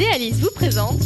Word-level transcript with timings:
et 0.00 0.06
Alice 0.14 0.36
vous 0.36 0.50
présentent 0.54 1.02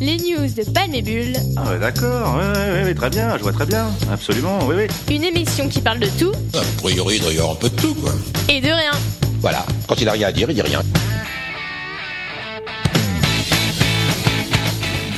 les 0.00 0.16
news 0.16 0.48
de 0.48 0.68
Palmébule, 0.72 1.36
Ah 1.56 1.70
ouais, 1.70 1.78
d'accord, 1.78 2.36
ouais, 2.36 2.42
ouais, 2.42 2.72
ouais, 2.72 2.84
ouais, 2.84 2.94
très 2.94 3.08
bien, 3.10 3.36
je 3.38 3.42
vois 3.42 3.52
très 3.52 3.66
bien, 3.66 3.86
absolument, 4.12 4.58
oui, 4.66 4.74
oui. 4.76 5.14
une 5.14 5.22
émission 5.22 5.68
qui 5.68 5.80
parle 5.80 6.00
de 6.00 6.08
tout 6.18 6.32
A 6.54 6.80
priori, 6.82 7.16
il 7.16 7.22
doit 7.22 7.32
y 7.32 7.36
avoir 7.38 7.52
un 7.52 7.56
peu 7.56 7.70
de 7.70 7.76
tout, 7.80 7.94
quoi. 7.94 8.12
et 8.48 8.60
de 8.60 8.66
rien. 8.68 8.90
Voilà, 9.40 9.64
quand 9.86 10.00
il 10.00 10.08
a 10.08 10.12
rien 10.12 10.28
à 10.28 10.32
dire, 10.32 10.50
il 10.50 10.54
dit 10.54 10.62
rien. 10.62 10.82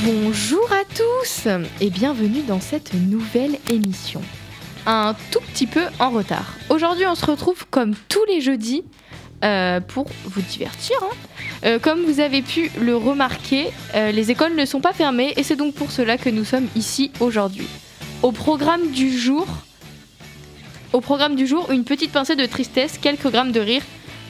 Bonjour 0.04 0.70
à 0.70 0.84
tous 0.94 1.48
et 1.80 1.88
bienvenue 1.88 2.42
dans 2.46 2.60
cette 2.60 2.92
nouvelle 2.92 3.56
émission. 3.70 4.20
Un 4.86 5.16
tout 5.30 5.40
petit 5.52 5.66
peu 5.66 5.84
en 5.98 6.10
retard. 6.10 6.52
Aujourd'hui 6.68 7.06
on 7.06 7.14
se 7.14 7.24
retrouve 7.24 7.64
comme 7.70 7.94
tous 8.10 8.24
les 8.26 8.42
jeudis 8.42 8.84
euh, 9.44 9.80
pour 9.80 10.06
vous 10.24 10.40
divertir. 10.42 10.96
hein. 11.02 11.14
Euh, 11.64 11.78
comme 11.78 12.02
vous 12.04 12.20
avez 12.20 12.42
pu 12.42 12.70
le 12.80 12.96
remarquer, 12.96 13.68
euh, 13.94 14.10
les 14.10 14.30
écoles 14.30 14.54
ne 14.54 14.64
sont 14.64 14.80
pas 14.80 14.92
fermées 14.92 15.32
et 15.36 15.42
c'est 15.42 15.56
donc 15.56 15.74
pour 15.74 15.90
cela 15.90 16.16
que 16.18 16.30
nous 16.30 16.44
sommes 16.44 16.68
ici 16.74 17.10
aujourd'hui. 17.20 17.66
Au 18.22 18.32
programme 18.32 18.90
du 18.90 19.16
jour, 19.16 19.46
au 20.92 21.00
programme 21.00 21.36
du 21.36 21.46
jour, 21.46 21.70
une 21.70 21.84
petite 21.84 22.12
pincée 22.12 22.36
de 22.36 22.46
tristesse, 22.46 22.98
quelques 22.98 23.30
grammes 23.30 23.52
de 23.52 23.60
rire, 23.60 23.82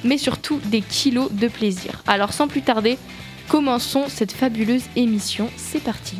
mais 0.02 0.18
surtout 0.18 0.60
des 0.64 0.80
kilos 0.80 1.30
de 1.32 1.48
plaisir. 1.48 2.02
Alors 2.06 2.32
sans 2.32 2.48
plus 2.48 2.62
tarder, 2.62 2.98
commençons 3.48 4.04
cette 4.08 4.32
fabuleuse 4.32 4.84
émission. 4.96 5.48
C'est 5.56 5.82
parti. 5.82 6.16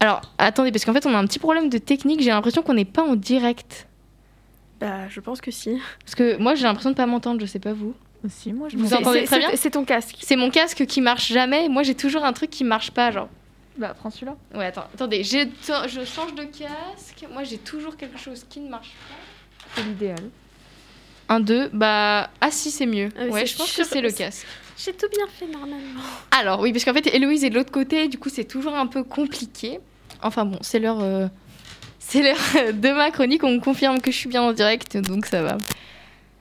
Alors, 0.00 0.22
attendez, 0.38 0.72
parce 0.72 0.84
qu'en 0.84 0.92
fait, 0.92 1.06
on 1.06 1.14
a 1.14 1.18
un 1.18 1.26
petit 1.26 1.38
problème 1.38 1.68
de 1.68 1.78
technique. 1.78 2.22
J'ai 2.22 2.30
l'impression 2.30 2.62
qu'on 2.62 2.74
n'est 2.74 2.84
pas 2.84 3.04
en 3.04 3.14
direct. 3.14 3.86
Bah, 4.82 5.08
je 5.08 5.20
pense 5.20 5.40
que 5.40 5.52
si. 5.52 5.78
Parce 6.04 6.16
que 6.16 6.36
moi, 6.38 6.56
j'ai 6.56 6.64
l'impression 6.64 6.90
de 6.90 6.96
pas 6.96 7.06
m'entendre, 7.06 7.40
je 7.40 7.46
sais 7.46 7.60
pas 7.60 7.72
vous. 7.72 7.94
Aussi, 8.24 8.52
moi 8.52 8.68
je 8.68 8.76
Vous 8.76 8.94
entendez 8.94 9.20
C'est- 9.20 9.26
très 9.26 9.38
bien 9.38 9.50
C'est 9.54 9.70
ton 9.70 9.84
casque. 9.84 10.16
C'est 10.20 10.36
mon 10.36 10.50
casque 10.50 10.86
qui 10.86 11.00
marche 11.00 11.32
jamais. 11.32 11.68
Moi, 11.68 11.82
j'ai 11.84 11.94
toujours 11.94 12.24
un 12.24 12.32
truc 12.32 12.50
qui 12.50 12.64
marche 12.64 12.90
pas, 12.90 13.10
genre. 13.12 13.28
Bah, 13.76 13.94
prends 13.96 14.10
celui-là. 14.10 14.36
Ouais, 14.54 14.66
attends, 14.66 14.86
attendez, 14.92 15.22
j'ai- 15.24 15.48
je 15.66 16.04
change 16.04 16.34
de 16.34 16.42
casque. 16.44 17.24
Moi, 17.32 17.44
j'ai 17.44 17.58
toujours 17.58 17.96
quelque 17.96 18.18
chose 18.18 18.44
qui 18.48 18.58
ne 18.60 18.68
marche 18.68 18.90
pas. 19.08 19.74
C'est 19.76 19.82
l'idéal. 19.84 20.18
Un, 21.28 21.38
deux, 21.40 21.68
bah. 21.72 22.28
Ah, 22.40 22.50
si, 22.50 22.70
c'est 22.72 22.86
mieux. 22.86 23.08
Ah, 23.18 23.26
ouais, 23.26 23.46
je 23.46 23.56
pense 23.56 23.68
sûr, 23.68 23.84
que 23.84 23.88
c'est 23.90 24.00
le 24.00 24.10
c'est- 24.10 24.16
casque. 24.24 24.46
J'ai 24.76 24.92
tout 24.92 25.06
bien 25.14 25.26
fait 25.28 25.46
normalement. 25.46 26.00
Alors 26.32 26.60
oui, 26.60 26.72
parce 26.72 26.84
qu'en 26.84 26.92
fait, 26.94 27.06
Héloïse 27.14 27.44
est 27.44 27.50
de 27.50 27.54
l'autre 27.54 27.70
côté, 27.70 28.08
du 28.08 28.18
coup, 28.18 28.28
c'est 28.28 28.44
toujours 28.44 28.74
un 28.74 28.86
peu 28.88 29.04
compliqué. 29.04 29.78
Enfin 30.22 30.44
bon, 30.44 30.58
c'est 30.60 30.78
l'heure, 30.80 31.00
euh, 31.00 31.28
c'est 32.06 32.22
l'heure 32.22 32.72
de 32.74 32.92
ma 32.92 33.10
chronique. 33.10 33.42
On 33.44 33.50
me 33.50 33.60
confirme 33.60 34.00
que 34.00 34.10
je 34.10 34.16
suis 34.16 34.28
bien 34.28 34.42
en 34.42 34.52
direct, 34.52 34.96
donc 34.96 35.26
ça 35.26 35.42
va. 35.42 35.58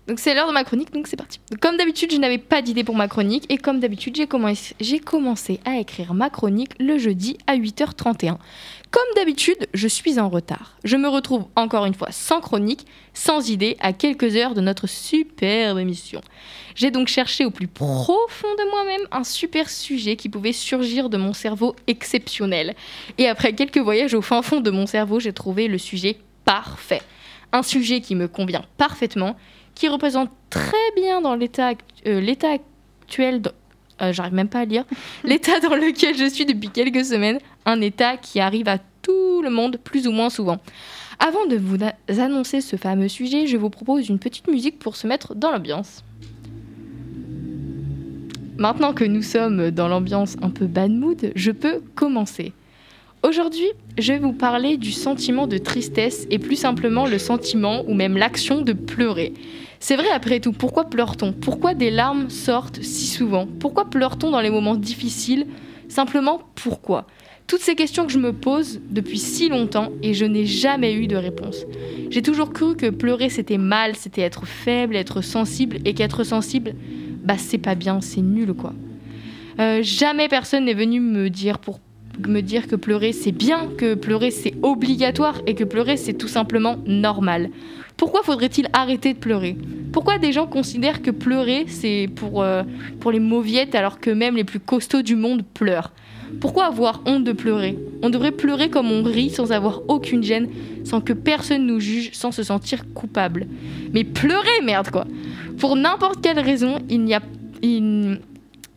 Donc 0.08 0.20
c'est 0.20 0.34
l'heure 0.34 0.48
de 0.48 0.54
ma 0.54 0.64
chronique, 0.64 0.92
donc 0.92 1.08
c'est 1.08 1.16
parti. 1.16 1.40
Comme 1.62 1.78
d'habitude, 1.78 2.12
je 2.12 2.18
n'avais 2.18 2.40
pas 2.40 2.62
d'idée 2.62 2.84
pour 2.84 2.96
ma 2.96 3.08
chronique, 3.08 3.46
et 3.50 3.58
comme 3.58 3.80
d'habitude, 3.80 4.16
j'ai 4.16 4.28
commencé, 5.00 5.60
à 5.64 5.78
écrire 5.78 6.14
ma 6.14 6.30
chronique 6.30 6.72
le 6.80 6.98
jeudi 6.98 7.38
à 7.48 7.56
8h31. 7.56 8.38
Comme 8.92 9.16
d'habitude, 9.16 9.68
je 9.74 9.88
suis 9.88 10.20
en 10.20 10.28
retard. 10.28 10.78
Je 10.84 10.98
me 10.98 11.08
retrouve 11.08 11.46
encore 11.56 11.86
une 11.86 11.94
fois 11.94 12.12
sans 12.12 12.42
chronique, 12.42 12.86
sans 13.14 13.50
idée, 13.50 13.78
à 13.80 13.94
quelques 13.94 14.36
heures 14.36 14.54
de 14.54 14.60
notre 14.60 14.86
superbe 14.86 15.80
émission. 15.80 16.20
J'ai 16.76 16.92
donc 16.92 17.08
cherché 17.08 17.46
au 17.46 17.52
plus 17.52 17.68
profond 17.68 18.54
de 18.58 18.70
moi-même 18.70 19.08
un 19.14 19.24
super 19.24 19.70
sujet 19.70 20.18
qui 20.18 20.28
pouvait 20.28 20.52
surgir 20.52 21.10
de 21.10 21.16
mon 21.16 21.32
cerveau 21.32 21.74
exceptionnel. 21.88 22.76
Et 23.18 23.30
après 23.30 23.54
quelques 23.54 23.78
voyages 23.78 24.14
au 24.14 24.22
fin 24.22 24.42
fond 24.42 24.60
de 24.60 24.72
mon 24.72 24.86
cerveau, 24.86 25.22
j'ai 25.22 25.32
trouvé 25.32 25.70
le 25.70 25.78
sujet 25.78 26.18
parfait. 26.44 27.02
Un 27.54 27.64
sujet 27.64 28.02
qui 28.02 28.16
me 28.16 28.28
convient 28.28 28.66
parfaitement, 28.78 29.38
qui 29.74 29.88
représente 29.88 30.32
très 30.50 30.92
bien 30.98 31.22
dans 31.22 31.36
l'état 31.36 31.72
euh, 32.08 32.34
actuel, 33.04 33.42
euh, 34.02 34.14
j'arrive 34.14 34.34
même 34.34 34.50
pas 34.50 34.60
à 34.60 34.66
lire, 34.66 34.86
l'état 35.24 35.60
dans 35.60 35.76
lequel 35.76 36.18
je 36.18 36.30
suis 36.30 36.46
depuis 36.46 36.70
quelques 36.70 37.06
semaines, 37.06 37.40
un 37.66 37.82
état 37.82 38.18
qui 38.18 38.40
arrive 38.40 38.68
à 38.68 38.78
tout 39.02 39.42
le 39.42 39.50
monde 39.50 39.78
plus 39.84 40.08
ou 40.08 40.12
moins 40.12 40.30
souvent. 40.30 40.58
Avant 41.20 41.46
de 41.46 41.56
vous 41.56 41.78
annoncer 42.20 42.62
ce 42.62 42.76
fameux 42.76 43.08
sujet, 43.08 43.46
je 43.46 43.58
vous 43.58 43.70
propose 43.70 44.10
une 44.10 44.20
petite 44.20 44.48
musique 44.48 44.80
pour 44.80 44.96
se 44.96 45.06
mettre 45.06 45.36
dans 45.36 45.52
l'ambiance. 45.52 46.04
Maintenant 48.58 48.94
que 48.94 49.04
nous 49.04 49.22
sommes 49.22 49.72
dans 49.72 49.88
l'ambiance 49.88 50.36
un 50.42 50.50
peu 50.50 50.66
bad 50.66 50.92
mood, 50.92 51.32
je 51.36 51.52
peux 51.52 51.82
commencer. 51.96 52.54
Aujourd'hui, 53.24 53.68
je 54.00 54.14
vais 54.14 54.20
vous 54.20 54.34
parler 54.34 54.78
du 54.78 54.92
sentiment 54.92 55.46
de 55.46 55.60
tristesse 55.60 56.26
et 56.32 56.40
plus 56.40 56.56
simplement 56.56 57.06
le 57.06 57.20
sentiment 57.20 57.84
ou 57.88 57.94
même 57.94 58.18
l'action 58.18 58.62
de 58.62 58.74
pleurer. 58.74 59.34
C'est 59.84 59.96
vrai 59.96 60.12
après 60.12 60.40
tout, 60.40 60.52
pourquoi 60.52 60.86
pleure-t-on? 60.86 61.34
Pourquoi 61.34 61.74
des 61.74 61.90
larmes 61.90 62.30
sortent 62.30 62.84
si 62.84 63.08
souvent? 63.08 63.48
Pourquoi 63.48 63.90
pleure-t-on 63.90 64.30
dans 64.30 64.40
les 64.40 64.52
moments 64.52 64.76
difficiles? 64.76 65.48
Simplement 65.90 66.40
pourquoi? 66.54 67.08
Toutes 67.48 67.62
ces 67.62 67.74
questions 67.74 68.06
que 68.06 68.12
je 68.12 68.20
me 68.20 68.32
pose 68.32 68.80
depuis 68.92 69.18
si 69.18 69.50
longtemps 69.50 69.90
et 70.04 70.14
je 70.14 70.24
n'ai 70.24 70.46
jamais 70.46 70.94
eu 70.94 71.08
de 71.08 71.16
réponse. 71.16 71.66
J'ai 72.12 72.22
toujours 72.22 72.54
cru 72.54 72.76
que 72.76 72.92
pleurer 72.92 73.30
c'était 73.30 73.58
mal, 73.58 73.96
c'était 73.96 74.22
être 74.22 74.46
faible, 74.46 74.96
être 74.96 75.22
sensible 75.22 75.80
et 75.84 75.96
qu'être 75.96 76.24
sensible, 76.24 76.76
bah 77.24 77.40
c'est 77.40 77.58
pas 77.58 77.74
bien, 77.74 78.02
c'est 78.02 78.22
nul 78.22 78.54
quoi. 78.54 78.74
Euh, 79.60 79.80
jamais 79.82 80.28
personne 80.28 80.66
n'est 80.66 80.76
venu 80.76 81.00
me 81.00 81.32
dire 81.32 81.58
pour 81.58 81.80
me 82.28 82.42
dire 82.42 82.68
que 82.68 82.76
pleurer 82.76 83.14
c'est 83.14 83.32
bien, 83.32 83.70
que 83.78 83.96
pleurer 83.96 84.32
c'est 84.32 84.54
obligatoire 84.62 85.42
et 85.48 85.56
que 85.56 85.64
pleurer 85.64 85.98
c'est 85.98 86.14
tout 86.14 86.28
simplement 86.28 86.78
normal. 86.86 87.50
Pourquoi 87.98 88.24
faudrait-il 88.24 88.68
arrêter 88.74 89.14
de 89.14 89.20
pleurer? 89.20 89.56
Pourquoi 89.92 90.18
des 90.18 90.32
gens 90.32 90.48
considèrent 90.48 91.02
que 91.02 91.12
pleurer 91.12 91.66
c'est 91.68 92.10
pour, 92.16 92.42
euh, 92.42 92.64
les 93.12 93.20
mauviettes 93.20 93.76
alors 93.76 94.00
que 94.00 94.10
même 94.10 94.36
les 94.36 94.44
plus 94.44 94.60
costauds 94.60 95.02
du 95.02 95.16
monde 95.16 95.44
pleurent? 95.54 95.92
Pourquoi 96.40 96.66
avoir 96.66 97.02
honte 97.06 97.24
de 97.24 97.34
pleurer? 97.34 97.78
On 98.02 98.10
devrait 98.10 98.32
pleurer 98.32 98.70
comme 98.70 98.92
on 98.92 99.04
rit 99.04 99.30
sans 99.30 99.52
avoir 99.52 99.82
aucune 99.90 100.24
gêne, 100.24 100.48
sans 100.86 101.02
que 101.02 101.14
personne 101.14 101.68
nous 101.68 101.80
juge, 101.80 102.12
sans 102.14 102.32
se 102.32 102.42
sentir 102.42 102.86
coupable. 102.94 103.48
Mais 103.94 104.04
pleurer, 104.04 104.62
merde 104.64 104.90
quoi 104.90 105.06
Pour 105.60 105.76
n'importe 105.76 106.22
quelle 106.22 106.40
raison, 106.40 106.80
il 106.90 107.04
n'y 107.04 107.14
a... 107.14 107.22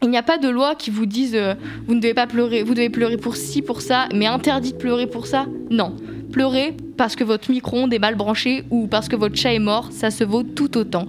il 0.09 0.10
n'y 0.10 0.16
a 0.16 0.22
pas 0.22 0.38
de 0.38 0.48
loi 0.48 0.75
qui 0.75 0.91
vous 0.91 1.06
dise 1.06 1.34
euh, 1.34 1.54
vous 1.87 1.94
ne 1.94 2.00
devez 2.00 2.15
pas 2.15 2.26
pleurer, 2.26 2.62
vous 2.62 2.75
devez 2.75 2.91
pleurer 2.91 3.16
pour 3.16 3.37
ci, 3.37 3.62
pour 3.62 3.81
ça, 3.81 4.09
mais 4.15 4.26
interdit 4.26 4.72
de 4.72 4.78
pleurer 4.78 5.06
pour 5.06 5.26
ça. 5.26 5.47
Non. 5.70 5.94
Pleurer 6.32 6.76
parce 6.97 7.16
que 7.16 7.25
votre 7.25 7.50
micro-ondes 7.50 7.92
est 7.92 7.98
mal 7.98 8.15
branché 8.15 8.65
ou 8.70 8.87
parce 8.87 9.09
que 9.09 9.16
votre 9.16 9.37
chat 9.37 9.53
est 9.53 9.59
mort, 9.59 9.88
ça 9.91 10.10
se 10.10 10.25
vaut 10.25 10.42
tout 10.42 10.76
autant. 10.76 11.06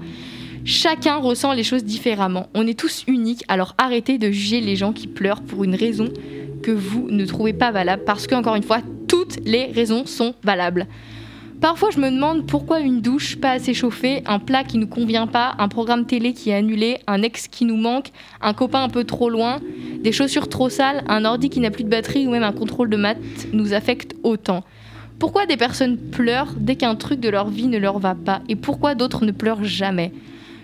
Chacun 0.63 1.17
ressent 1.17 1.53
les 1.53 1.63
choses 1.63 1.83
différemment. 1.83 2.47
On 2.55 2.65
est 2.65 2.77
tous 2.77 3.03
uniques, 3.07 3.43
alors 3.47 3.75
arrêtez 3.77 4.17
de 4.17 4.31
juger 4.31 4.61
les 4.61 4.75
gens 4.75 4.93
qui 4.93 5.07
pleurent 5.07 5.41
pour 5.41 5.63
une 5.63 5.75
raison 5.75 6.09
que 6.63 6.71
vous 6.71 7.07
ne 7.09 7.25
trouvez 7.25 7.53
pas 7.53 7.71
valable, 7.71 8.03
parce 8.03 8.25
qu'encore 8.25 8.55
une 8.55 8.63
fois, 8.63 8.79
toutes 9.07 9.37
les 9.45 9.65
raisons 9.65 10.07
sont 10.07 10.33
valables. 10.43 10.87
Parfois, 11.65 11.89
je 11.89 11.99
me 11.99 12.11
demande 12.11 12.45
pourquoi 12.45 12.79
une 12.79 13.01
douche 13.01 13.37
pas 13.37 13.49
assez 13.49 13.73
chauffée, 13.73 14.21
un 14.27 14.37
plat 14.37 14.63
qui 14.63 14.77
nous 14.77 14.85
convient 14.85 15.25
pas, 15.25 15.55
un 15.57 15.67
programme 15.67 16.05
télé 16.05 16.31
qui 16.33 16.51
est 16.51 16.53
annulé, 16.53 16.99
un 17.07 17.23
ex 17.23 17.47
qui 17.47 17.65
nous 17.65 17.75
manque, 17.75 18.09
un 18.39 18.53
copain 18.53 18.83
un 18.83 18.87
peu 18.87 19.03
trop 19.03 19.31
loin, 19.31 19.59
des 19.99 20.11
chaussures 20.11 20.47
trop 20.47 20.69
sales, 20.69 21.03
un 21.07 21.25
ordi 21.25 21.49
qui 21.49 21.59
n'a 21.59 21.71
plus 21.71 21.83
de 21.83 21.89
batterie 21.89 22.27
ou 22.27 22.29
même 22.29 22.43
un 22.43 22.51
contrôle 22.51 22.91
de 22.91 22.97
maths 22.97 23.17
nous 23.51 23.73
affectent 23.73 24.15
autant. 24.21 24.63
Pourquoi 25.17 25.47
des 25.47 25.57
personnes 25.57 25.97
pleurent 25.97 26.53
dès 26.55 26.75
qu'un 26.75 26.93
truc 26.93 27.19
de 27.19 27.29
leur 27.29 27.49
vie 27.49 27.65
ne 27.65 27.79
leur 27.79 27.97
va 27.97 28.13
pas 28.13 28.41
et 28.47 28.55
pourquoi 28.55 28.93
d'autres 28.93 29.25
ne 29.25 29.31
pleurent 29.31 29.63
jamais? 29.63 30.11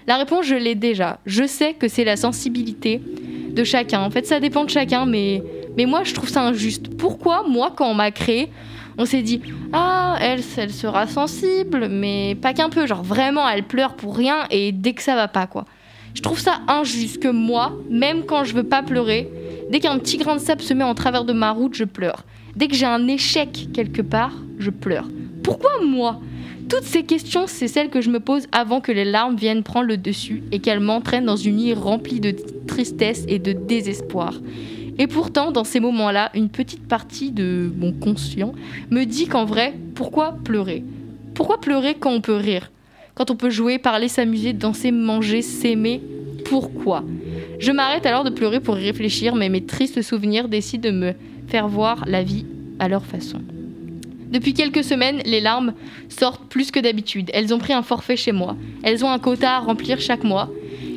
La 0.06 0.18
réponse, 0.18 0.45
je 0.45 0.53
l'ai 0.53 0.75
déjà. 0.75 1.18
Je 1.25 1.47
sais 1.47 1.73
que 1.73 1.88
c'est 1.88 2.03
la 2.03 2.16
sensibilité 2.16 3.01
de 3.50 3.63
chacun. 3.63 4.01
En 4.01 4.12
fait, 4.12 4.28
ça 4.28 4.39
dépend 4.39 4.66
de 4.66 4.69
chacun, 4.69 5.07
mais, 5.07 5.41
mais 5.75 5.88
moi, 5.88 6.03
je 6.03 6.13
trouve 6.13 6.29
ça 6.29 6.44
injuste. 6.44 6.95
Pourquoi, 6.95 7.44
moi, 7.50 7.73
quand 7.75 7.89
on 7.89 7.95
m'a 7.95 8.12
créé, 8.12 8.50
on 9.01 9.06
s'est 9.06 9.23
dit 9.23 9.41
Ah, 9.73 10.16
elle, 10.22 10.41
elle 10.57 10.72
sera 10.72 11.07
sensible, 11.07 11.88
mais 11.89 12.35
pas 12.39 12.53
qu'un 12.53 12.69
peu. 12.69 12.85
Genre, 12.85 13.03
vraiment, 13.03 13.47
elle 13.50 13.63
pleure 13.63 13.95
pour 13.95 14.16
rien 14.16 14.45
et 14.51 14.72
dès 14.72 14.94
que 14.94 15.01
ça 15.01 15.16
va 15.16 15.28
pas, 15.28 15.47
quoi. 15.47 15.66
Je 16.13 16.21
trouve 16.21 16.39
ça 16.39 16.59
injuste 16.68 17.19
que 17.21 17.30
moi, 17.30 17.74
même 17.89 18.25
quand 18.25 18.44
je 18.44 18.53
veux 18.53 18.63
pas 18.63 18.83
pleurer, 18.83 19.30
dès 19.71 19.80
qu'un 19.80 19.98
petit 19.98 20.18
grain 20.18 20.36
de 20.36 20.42
sable 20.42 20.62
se 20.62 20.74
met 20.74 20.83
en 20.83 20.94
travers 20.94 21.25
de 21.25 21.33
ma 21.33 21.51
route, 21.51 21.74
je 21.74 21.86
pleure. 21.86 22.25
Dès 22.56 22.68
que 22.68 22.75
j'ai 22.75 22.86
un 22.86 23.07
échec 23.07 23.69
quelque 23.74 24.01
part, 24.01 24.33
je 24.59 24.69
pleure. 24.69 25.07
Pourquoi 25.42 25.71
moi? 25.83 26.19
Toutes 26.69 26.83
ces 26.83 27.04
questions, 27.04 27.47
c'est 27.47 27.68
celles 27.68 27.89
que 27.89 28.01
je 28.01 28.09
me 28.09 28.19
pose 28.19 28.47
avant 28.51 28.81
que 28.81 28.92
les 28.92 29.06
larmes 29.06 29.36
viennent 29.36 29.63
prendre 29.63 29.88
le 29.88 29.97
dessus 29.97 30.44
et 30.51 30.59
qu'elles 30.59 30.80
m'entraînent 30.80 31.25
dans 31.25 31.36
une 31.36 31.57
nuit 31.57 31.74
remplie 31.74 32.19
de 32.19 32.36
tristesse 32.68 33.25
et 33.27 33.39
de 33.39 33.54
désespoir. 33.54 34.33
Et 34.98 35.08
pourtant, 35.08 35.52
dans 35.52 35.64
ces 35.64 35.80
moments-là, 35.80 36.32
une 36.34 36.50
petite 36.50 36.88
partie 36.88 37.32
de 37.32 37.72
mon 37.78 37.92
conscient 37.92 38.54
me 38.90 39.06
dit 39.06 39.28
qu'en 39.28 39.46
vrai, 39.46 39.74
pourquoi 39.96 40.38
pleurer? 40.44 40.84
Pourquoi 41.34 41.60
pleurer 41.60 41.96
quand 41.96 42.12
on 42.12 42.22
peut 42.22 42.36
rire? 42.36 42.72
Quand 43.16 43.32
on 43.32 43.36
peut 43.36 43.50
jouer, 43.50 43.78
parler, 43.78 44.08
s'amuser, 44.08 44.54
danser, 44.54 44.92
manger, 44.92 45.42
s'aimer 45.42 46.02
Pourquoi? 46.46 47.04
Je 47.60 47.72
m'arrête 47.72 48.06
alors 48.06 48.24
de 48.24 48.30
pleurer 48.30 48.60
pour 48.60 48.78
y 48.78 48.86
réfléchir, 48.86 49.36
mais 49.36 49.50
mes 49.50 49.66
tristes 49.66 50.02
souvenirs 50.02 50.48
décident 50.48 50.90
de 50.90 50.96
me 50.96 51.14
faire 51.48 51.68
voir 51.68 52.04
la 52.08 52.24
vie 52.24 52.46
à 52.80 52.88
leur 52.88 53.06
façon. 53.06 53.42
Depuis 54.32 54.54
quelques 54.54 54.84
semaines, 54.84 55.22
les 55.26 55.42
larmes 55.42 55.74
sortent 56.08 56.48
plus 56.48 56.72
que 56.72 56.80
d'habitude. 56.80 57.30
Elles 57.34 57.54
ont 57.54 57.60
pris 57.60 57.74
un 57.74 57.84
forfait 57.84 58.16
chez 58.16 58.32
moi. 58.32 58.56
Elles 58.82 59.04
ont 59.04 59.12
un 59.12 59.20
quota 59.20 59.58
à 59.58 59.60
remplir 59.60 60.00
chaque 60.00 60.24
mois. 60.24 60.50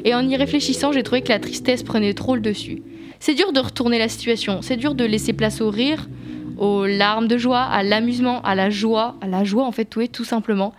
Et 0.05 0.15
en 0.15 0.27
y 0.29 0.37
réfléchissant, 0.37 0.93
j'ai 0.93 1.03
trouvé 1.03 1.23
que 1.23 1.31
la 1.31 1.41
tristesse 1.41 1.83
prenait 1.83 2.15
trop 2.15 2.37
le 2.37 2.41
dessus. 2.41 2.83
C'est 3.27 3.33
dur 3.33 3.53
de 3.53 3.61
retourner 3.61 3.99
la 3.99 4.11
situation, 4.11 4.61
c'est 4.61 4.77
dur 4.77 4.95
de 4.95 5.03
laisser 5.03 5.33
place 5.33 5.63
au 5.63 5.71
rire, 5.71 6.11
aux 6.59 6.85
larmes 6.85 7.27
de 7.27 7.39
joie, 7.39 7.63
à 7.63 7.83
l'amusement, 7.83 8.43
à 8.43 8.55
la 8.55 8.69
joie, 8.69 9.15
à 9.23 9.27
la 9.27 9.45
joie 9.45 9.65
en 9.65 9.73
fait, 9.73 9.87
tout 10.13 10.25
simplement. 10.25 10.75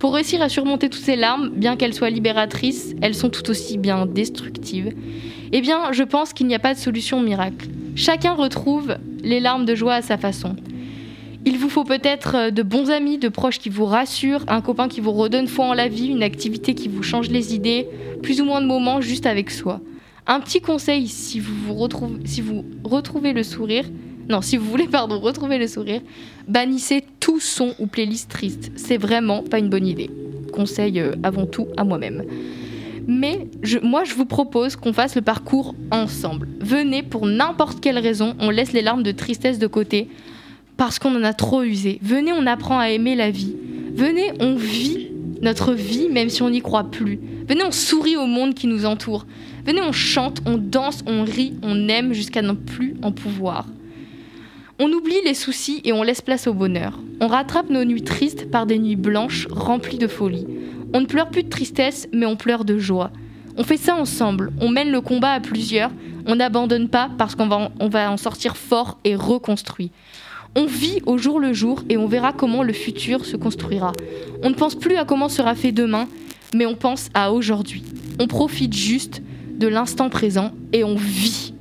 Pour 0.00 0.12
réussir 0.14 0.42
à 0.42 0.48
surmonter 0.48 0.88
toutes 0.88 1.04
ces 1.04 1.14
larmes, 1.14 1.50
bien 1.50 1.76
qu'elles 1.76 1.94
soient 1.94 2.10
libératrices, 2.10 2.96
elles 3.00 3.14
sont 3.14 3.30
tout 3.30 3.48
aussi 3.48 3.78
bien 3.78 4.06
destructives. 4.06 4.92
Eh 5.52 5.60
bien, 5.60 5.92
je 5.92 6.02
pense 6.02 6.32
qu'il 6.32 6.48
n'y 6.48 6.56
a 6.56 6.58
pas 6.58 6.74
de 6.74 6.80
solution 6.80 7.20
miracle. 7.20 7.68
Chacun 7.94 8.32
retrouve 8.32 8.96
les 9.22 9.38
larmes 9.38 9.64
de 9.64 9.76
joie 9.76 9.94
à 9.94 10.02
sa 10.02 10.18
façon. 10.18 10.56
Il 11.44 11.58
vous 11.58 11.68
faut 11.68 11.84
peut-être 11.84 12.34
euh, 12.34 12.50
de 12.50 12.64
bons 12.64 12.90
amis, 12.90 13.18
de 13.18 13.28
proches 13.28 13.60
qui 13.60 13.68
vous 13.68 13.84
rassurent, 13.84 14.44
un 14.48 14.62
copain 14.62 14.88
qui 14.88 15.00
vous 15.00 15.12
redonne 15.12 15.46
foi 15.46 15.66
en 15.66 15.74
la 15.74 15.86
vie, 15.86 16.08
une 16.08 16.24
activité 16.24 16.74
qui 16.74 16.88
vous 16.88 17.04
change 17.04 17.28
les 17.28 17.54
idées, 17.54 17.86
plus 18.20 18.40
ou 18.40 18.46
moins 18.46 18.60
de 18.60 18.66
moments 18.66 19.00
juste 19.00 19.26
avec 19.26 19.52
soi. 19.52 19.80
Un 20.26 20.40
petit 20.40 20.60
conseil 20.60 21.06
si 21.06 21.38
vous, 21.38 21.74
retrouvez, 21.74 23.32
le 23.34 23.42
sourire, 23.42 23.84
non, 24.28 24.40
si 24.40 24.56
vous 24.56 24.64
voulez 24.70 24.86
pardon, 24.86 25.20
retrouver 25.20 25.58
le 25.58 25.66
sourire, 25.66 26.00
bannissez 26.48 27.04
tout 27.20 27.40
son 27.40 27.74
ou 27.78 27.86
playlist 27.86 28.30
triste. 28.30 28.72
C'est 28.76 28.96
vraiment 28.96 29.42
pas 29.42 29.58
une 29.58 29.68
bonne 29.68 29.86
idée. 29.86 30.10
Conseil 30.50 30.98
euh, 30.98 31.12
avant 31.22 31.44
tout 31.44 31.66
à 31.76 31.84
moi-même. 31.84 32.24
Mais 33.06 33.48
moi, 33.82 34.04
je 34.04 34.14
vous 34.14 34.24
propose 34.24 34.76
qu'on 34.76 34.94
fasse 34.94 35.14
le 35.14 35.20
parcours 35.20 35.74
ensemble. 35.90 36.48
Venez 36.60 37.02
pour 37.02 37.26
n'importe 37.26 37.80
quelle 37.80 37.98
raison, 37.98 38.34
on 38.38 38.48
laisse 38.48 38.72
les 38.72 38.80
larmes 38.80 39.02
de 39.02 39.12
tristesse 39.12 39.58
de 39.58 39.66
côté 39.66 40.08
parce 40.78 40.98
qu'on 40.98 41.14
en 41.14 41.22
a 41.22 41.34
trop 41.34 41.62
usé. 41.62 41.98
Venez, 42.02 42.32
on 42.32 42.46
apprend 42.46 42.78
à 42.78 42.88
aimer 42.88 43.14
la 43.14 43.30
vie. 43.30 43.54
Venez, 43.94 44.32
on 44.40 44.54
vit 44.54 45.08
notre 45.42 45.74
vie 45.74 46.08
même 46.08 46.30
si 46.30 46.42
on 46.42 46.48
n'y 46.48 46.62
croit 46.62 46.84
plus. 46.84 47.20
Venez, 47.46 47.62
on 47.62 47.72
sourit 47.72 48.16
au 48.16 48.26
monde 48.26 48.54
qui 48.54 48.66
nous 48.66 48.86
entoure. 48.86 49.26
Venez, 49.66 49.80
on 49.80 49.92
chante, 49.92 50.42
on 50.44 50.58
danse, 50.58 51.02
on 51.06 51.24
rit, 51.24 51.54
on 51.62 51.88
aime 51.88 52.12
jusqu'à 52.12 52.42
ne 52.42 52.52
plus 52.52 52.96
en 53.02 53.12
pouvoir. 53.12 53.66
On 54.78 54.92
oublie 54.92 55.22
les 55.24 55.34
soucis 55.34 55.80
et 55.84 55.92
on 55.92 56.02
laisse 56.02 56.20
place 56.20 56.46
au 56.46 56.52
bonheur. 56.52 56.98
On 57.20 57.28
rattrape 57.28 57.70
nos 57.70 57.84
nuits 57.84 58.02
tristes 58.02 58.50
par 58.50 58.66
des 58.66 58.78
nuits 58.78 58.96
blanches 58.96 59.46
remplies 59.50 59.98
de 59.98 60.08
folie. 60.08 60.46
On 60.92 61.00
ne 61.00 61.06
pleure 61.06 61.30
plus 61.30 61.44
de 61.44 61.48
tristesse, 61.48 62.08
mais 62.12 62.26
on 62.26 62.36
pleure 62.36 62.64
de 62.64 62.76
joie. 62.76 63.10
On 63.56 63.62
fait 63.62 63.76
ça 63.76 63.94
ensemble, 63.94 64.52
on 64.60 64.68
mène 64.68 64.90
le 64.90 65.00
combat 65.00 65.30
à 65.30 65.40
plusieurs, 65.40 65.92
on 66.26 66.36
n'abandonne 66.36 66.88
pas 66.88 67.08
parce 67.16 67.34
qu'on 67.34 67.46
va, 67.46 67.70
va 67.80 68.10
en 68.10 68.16
sortir 68.16 68.56
fort 68.56 68.98
et 69.04 69.14
reconstruit. 69.14 69.92
On 70.56 70.66
vit 70.66 71.00
au 71.06 71.18
jour 71.18 71.40
le 71.40 71.52
jour 71.52 71.82
et 71.88 71.96
on 71.96 72.06
verra 72.06 72.32
comment 72.32 72.62
le 72.62 72.72
futur 72.72 73.24
se 73.24 73.36
construira. 73.36 73.92
On 74.42 74.50
ne 74.50 74.54
pense 74.54 74.74
plus 74.74 74.96
à 74.96 75.04
comment 75.04 75.28
sera 75.28 75.54
fait 75.54 75.72
demain, 75.72 76.08
mais 76.52 76.66
on 76.66 76.74
pense 76.74 77.10
à 77.14 77.32
aujourd'hui. 77.32 77.82
On 78.20 78.26
profite 78.26 78.74
juste 78.74 79.22
de 79.58 79.68
l'instant 79.68 80.10
présent 80.10 80.52
et 80.72 80.84
on 80.84 80.96
vit. 80.96 81.54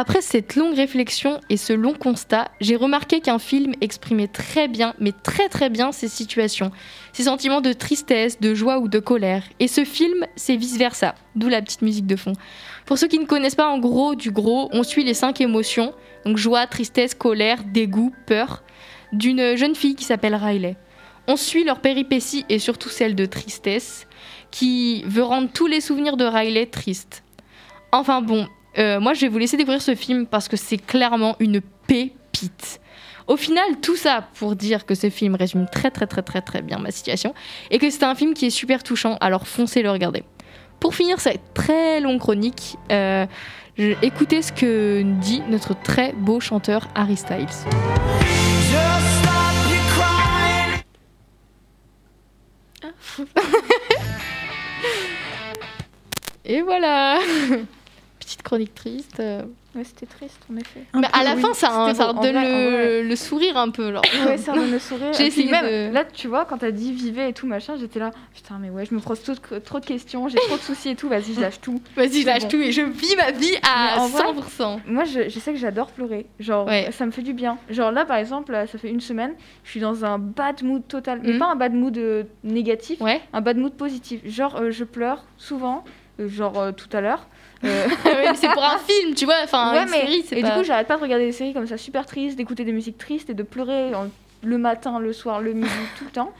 Après 0.00 0.20
cette 0.20 0.54
longue 0.54 0.76
réflexion 0.76 1.40
et 1.50 1.56
ce 1.56 1.72
long 1.72 1.92
constat, 1.92 2.52
j'ai 2.60 2.76
remarqué 2.76 3.18
qu'un 3.20 3.40
film 3.40 3.72
exprimait 3.80 4.28
très 4.28 4.68
bien, 4.68 4.94
mais 5.00 5.10
très 5.10 5.48
très 5.48 5.70
bien 5.70 5.90
ces 5.90 6.06
situations, 6.06 6.70
ces 7.12 7.24
sentiments 7.24 7.60
de 7.60 7.72
tristesse, 7.72 8.38
de 8.38 8.54
joie 8.54 8.78
ou 8.78 8.86
de 8.86 9.00
colère. 9.00 9.42
Et 9.58 9.66
ce 9.66 9.84
film, 9.84 10.24
c'est 10.36 10.54
vice-versa, 10.54 11.16
d'où 11.34 11.48
la 11.48 11.62
petite 11.62 11.82
musique 11.82 12.06
de 12.06 12.14
fond. 12.14 12.34
Pour 12.86 12.96
ceux 12.96 13.08
qui 13.08 13.18
ne 13.18 13.26
connaissent 13.26 13.56
pas 13.56 13.66
en 13.66 13.80
gros 13.80 14.14
du 14.14 14.30
gros, 14.30 14.68
on 14.72 14.84
suit 14.84 15.02
les 15.02 15.14
cinq 15.14 15.40
émotions, 15.40 15.92
donc 16.24 16.36
joie, 16.36 16.68
tristesse, 16.68 17.14
colère, 17.14 17.64
dégoût, 17.64 18.14
peur, 18.24 18.62
d'une 19.12 19.56
jeune 19.56 19.74
fille 19.74 19.94
qui 19.94 20.04
s'appelle 20.04 20.34
Riley. 20.34 20.76
On 21.26 21.36
suit 21.36 21.64
leurs 21.64 21.80
péripéties 21.80 22.44
et 22.48 22.58
surtout 22.58 22.88
celle 22.88 23.14
de 23.14 23.26
tristesse, 23.26 24.06
qui 24.50 25.02
veut 25.04 25.22
rendre 25.22 25.48
tous 25.52 25.66
les 25.66 25.80
souvenirs 25.80 26.16
de 26.16 26.24
Riley 26.24 26.66
tristes. 26.66 27.22
Enfin 27.92 28.22
bon, 28.22 28.46
euh, 28.78 29.00
moi 29.00 29.14
je 29.14 29.22
vais 29.22 29.28
vous 29.28 29.38
laisser 29.38 29.56
découvrir 29.56 29.82
ce 29.82 29.94
film 29.94 30.26
parce 30.26 30.48
que 30.48 30.56
c'est 30.56 30.78
clairement 30.78 31.36
une 31.38 31.60
pépite. 31.86 32.80
Au 33.26 33.36
final, 33.36 33.64
tout 33.82 33.96
ça 33.96 34.26
pour 34.38 34.56
dire 34.56 34.86
que 34.86 34.94
ce 34.94 35.10
film 35.10 35.34
résume 35.34 35.66
très 35.66 35.90
très 35.90 36.06
très 36.06 36.22
très 36.22 36.40
très 36.40 36.62
bien 36.62 36.78
ma 36.78 36.90
situation 36.90 37.34
et 37.70 37.78
que 37.78 37.90
c'est 37.90 38.04
un 38.04 38.14
film 38.14 38.32
qui 38.32 38.46
est 38.46 38.50
super 38.50 38.82
touchant, 38.82 39.18
alors 39.20 39.46
foncez 39.46 39.82
le 39.82 39.90
regarder. 39.90 40.24
Pour 40.80 40.94
finir 40.94 41.20
cette 41.20 41.42
très 41.54 42.00
longue 42.00 42.20
chronique, 42.20 42.76
euh, 42.90 43.26
écoutez 44.02 44.42
ce 44.42 44.52
que 44.52 45.02
dit 45.20 45.42
notre 45.50 45.74
très 45.78 46.12
beau 46.12 46.40
chanteur 46.40 46.88
Harry 46.94 47.16
Styles. 47.16 47.48
Et 56.44 56.62
voilà 56.62 57.20
Petite 58.18 58.42
chronique 58.42 58.74
triste. 58.74 59.22
Ouais, 59.78 59.84
c'était 59.84 60.06
triste, 60.06 60.40
en 60.52 60.56
effet. 60.56 60.80
Mais 60.92 61.06
à 61.12 61.22
la 61.22 61.36
oui. 61.36 61.40
fin, 61.40 61.54
ça, 61.54 61.84
C'était 61.86 61.98
ça 61.98 62.12
beau. 62.12 62.18
En 62.18 62.20
redonne 62.22 62.42
le, 63.08 63.14
sourire 63.14 63.56
un 63.56 63.70
peu. 63.70 63.92
Genre. 63.92 64.02
Ouais, 64.26 64.36
ça 64.36 64.52
redonne 64.52 64.72
le 64.72 64.78
sourire. 64.80 65.12
J'ai 65.16 65.26
essayé 65.26 65.48
même, 65.52 65.64
de- 65.90 65.94
Là, 65.94 66.04
tu 66.04 66.26
vois, 66.26 66.44
quand 66.46 66.58
t'as 66.58 66.72
dit 66.72 66.92
vivez 66.92 67.28
et 67.28 67.32
tout 67.32 67.46
machin, 67.46 67.74
j'étais 67.78 68.00
là, 68.00 68.10
putain, 68.34 68.58
mais 68.60 68.70
ouais, 68.70 68.84
je 68.86 68.92
me 68.94 68.98
pose 68.98 69.22
trop 69.22 69.34
de, 69.34 69.58
trop 69.60 69.78
de 69.78 69.86
questions, 69.86 70.26
j'ai 70.28 70.36
trop 70.38 70.56
de 70.56 70.62
soucis 70.62 70.88
et 70.90 70.96
tout, 70.96 71.08
vas-y, 71.08 71.32
je 71.34 71.40
lâche 71.40 71.60
tout. 71.60 71.80
Vas-y, 71.94 72.22
je 72.22 72.26
lâche 72.26 72.42
Bon. 72.42 72.48
tout 72.48 72.60
et 72.60 72.72
je 72.72 72.82
vis 72.82 73.14
ma 73.16 73.30
vie 73.30 73.54
à 73.62 73.94
Mais 73.94 74.00
en 74.00 74.08
vrai, 74.08 74.22
100%. 74.24 74.80
Moi, 74.88 75.04
je, 75.04 75.28
je 75.28 75.38
sais 75.38 75.52
que 75.52 75.58
j'adore 75.58 75.92
pleurer. 75.92 76.26
Genre, 76.40 76.66
Ouais. 76.66 76.88
ça 76.90 77.06
me 77.06 77.12
fait 77.12 77.22
du 77.22 77.32
bien. 77.32 77.56
Genre 77.70 77.92
là, 77.92 78.04
par 78.04 78.16
exemple, 78.16 78.52
ça 78.70 78.78
fait 78.78 78.90
une 78.90 79.00
semaine, 79.00 79.34
je 79.62 79.70
suis 79.70 79.80
dans 79.80 80.04
un 80.04 80.18
bad 80.18 80.64
mood 80.64 80.82
total. 80.88 81.20
Mais 81.22 81.34
Mhm. 81.34 81.38
pas 81.38 81.46
un 81.52 81.56
bad 81.56 81.72
mood 81.72 81.96
euh, 81.98 82.24
négatif, 82.42 83.00
Ouais. 83.00 83.20
un 83.32 83.40
bad 83.42 83.56
mood 83.58 83.74
positif. 83.74 84.22
Genre, 84.26 84.56
euh, 84.56 84.70
je 84.72 84.82
pleure 84.82 85.24
souvent, 85.36 85.84
euh, 86.18 86.28
genre 86.28 86.58
euh, 86.58 86.72
tout 86.72 86.88
à 86.92 87.00
l'heure. 87.00 87.28
Euh, 87.64 87.86
Ouais, 88.04 88.34
c'est 88.34 88.50
pour 88.52 88.64
un 88.64 88.78
film, 88.78 89.14
tu 89.14 89.24
vois. 89.24 89.36
Enfin, 89.44 89.72
ouais, 89.72 89.82
une 89.82 89.90
mais 89.90 90.00
série, 90.00 90.24
c'est 90.26 90.38
et 90.38 90.42
pas... 90.42 90.50
du 90.50 90.58
coup, 90.60 90.64
j'arrête 90.64 90.86
pas 90.86 90.96
de 90.96 91.02
regarder 91.02 91.26
des 91.26 91.32
séries 91.32 91.52
comme 91.52 91.66
ça 91.66 91.76
super 91.76 92.06
tristes, 92.06 92.36
d'écouter 92.36 92.64
des 92.64 92.72
musiques 92.72 92.98
tristes 92.98 93.30
et 93.30 93.34
de 93.34 93.42
pleurer 93.42 93.94
en- 93.94 94.08
le 94.42 94.58
matin, 94.58 94.98
le 95.00 95.12
soir, 95.12 95.40
le 95.40 95.52
midi, 95.52 95.68
tout 95.98 96.04
le 96.04 96.10
temps. 96.10 96.32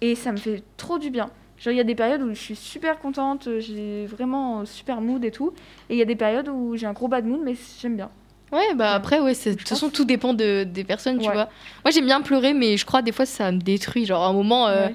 Et 0.00 0.14
ça 0.14 0.32
me 0.32 0.36
fait 0.36 0.62
trop 0.76 0.98
du 0.98 1.10
bien. 1.10 1.30
Genre, 1.58 1.72
il 1.72 1.76
y 1.76 1.80
a 1.80 1.84
des 1.84 1.94
périodes 1.94 2.22
où 2.22 2.28
je 2.30 2.38
suis 2.40 2.56
super 2.56 2.98
contente, 2.98 3.48
j'ai 3.58 4.06
vraiment 4.06 4.64
super 4.64 5.00
mood 5.00 5.24
et 5.24 5.30
tout. 5.30 5.52
Et 5.90 5.94
il 5.94 5.98
y 5.98 6.02
a 6.02 6.04
des 6.04 6.14
périodes 6.16 6.48
où 6.48 6.76
j'ai 6.76 6.86
un 6.86 6.92
gros 6.92 7.08
bad 7.08 7.24
mood, 7.24 7.40
mais 7.44 7.54
j'aime 7.80 7.96
bien. 7.96 8.10
Ouais, 8.52 8.74
bah 8.74 8.92
après, 8.94 9.20
ouais, 9.20 9.34
de 9.34 9.52
toute 9.54 9.68
façon, 9.68 9.90
tout 9.90 10.04
dépend 10.04 10.32
de, 10.34 10.64
des 10.64 10.82
personnes, 10.84 11.18
tu 11.18 11.24
vois. 11.24 11.48
Moi, 11.84 11.90
j'aime 11.92 12.06
bien 12.06 12.20
pleurer, 12.22 12.54
mais 12.54 12.76
je 12.76 12.86
crois 12.86 13.02
des 13.02 13.12
fois, 13.12 13.26
ça 13.26 13.52
me 13.52 13.58
détruit. 13.58 14.06
Genre, 14.06 14.22
à 14.22 14.28
un 14.28 14.32
moment, 14.32 14.68
euh, 14.68 14.86
Ouais. 14.86 14.94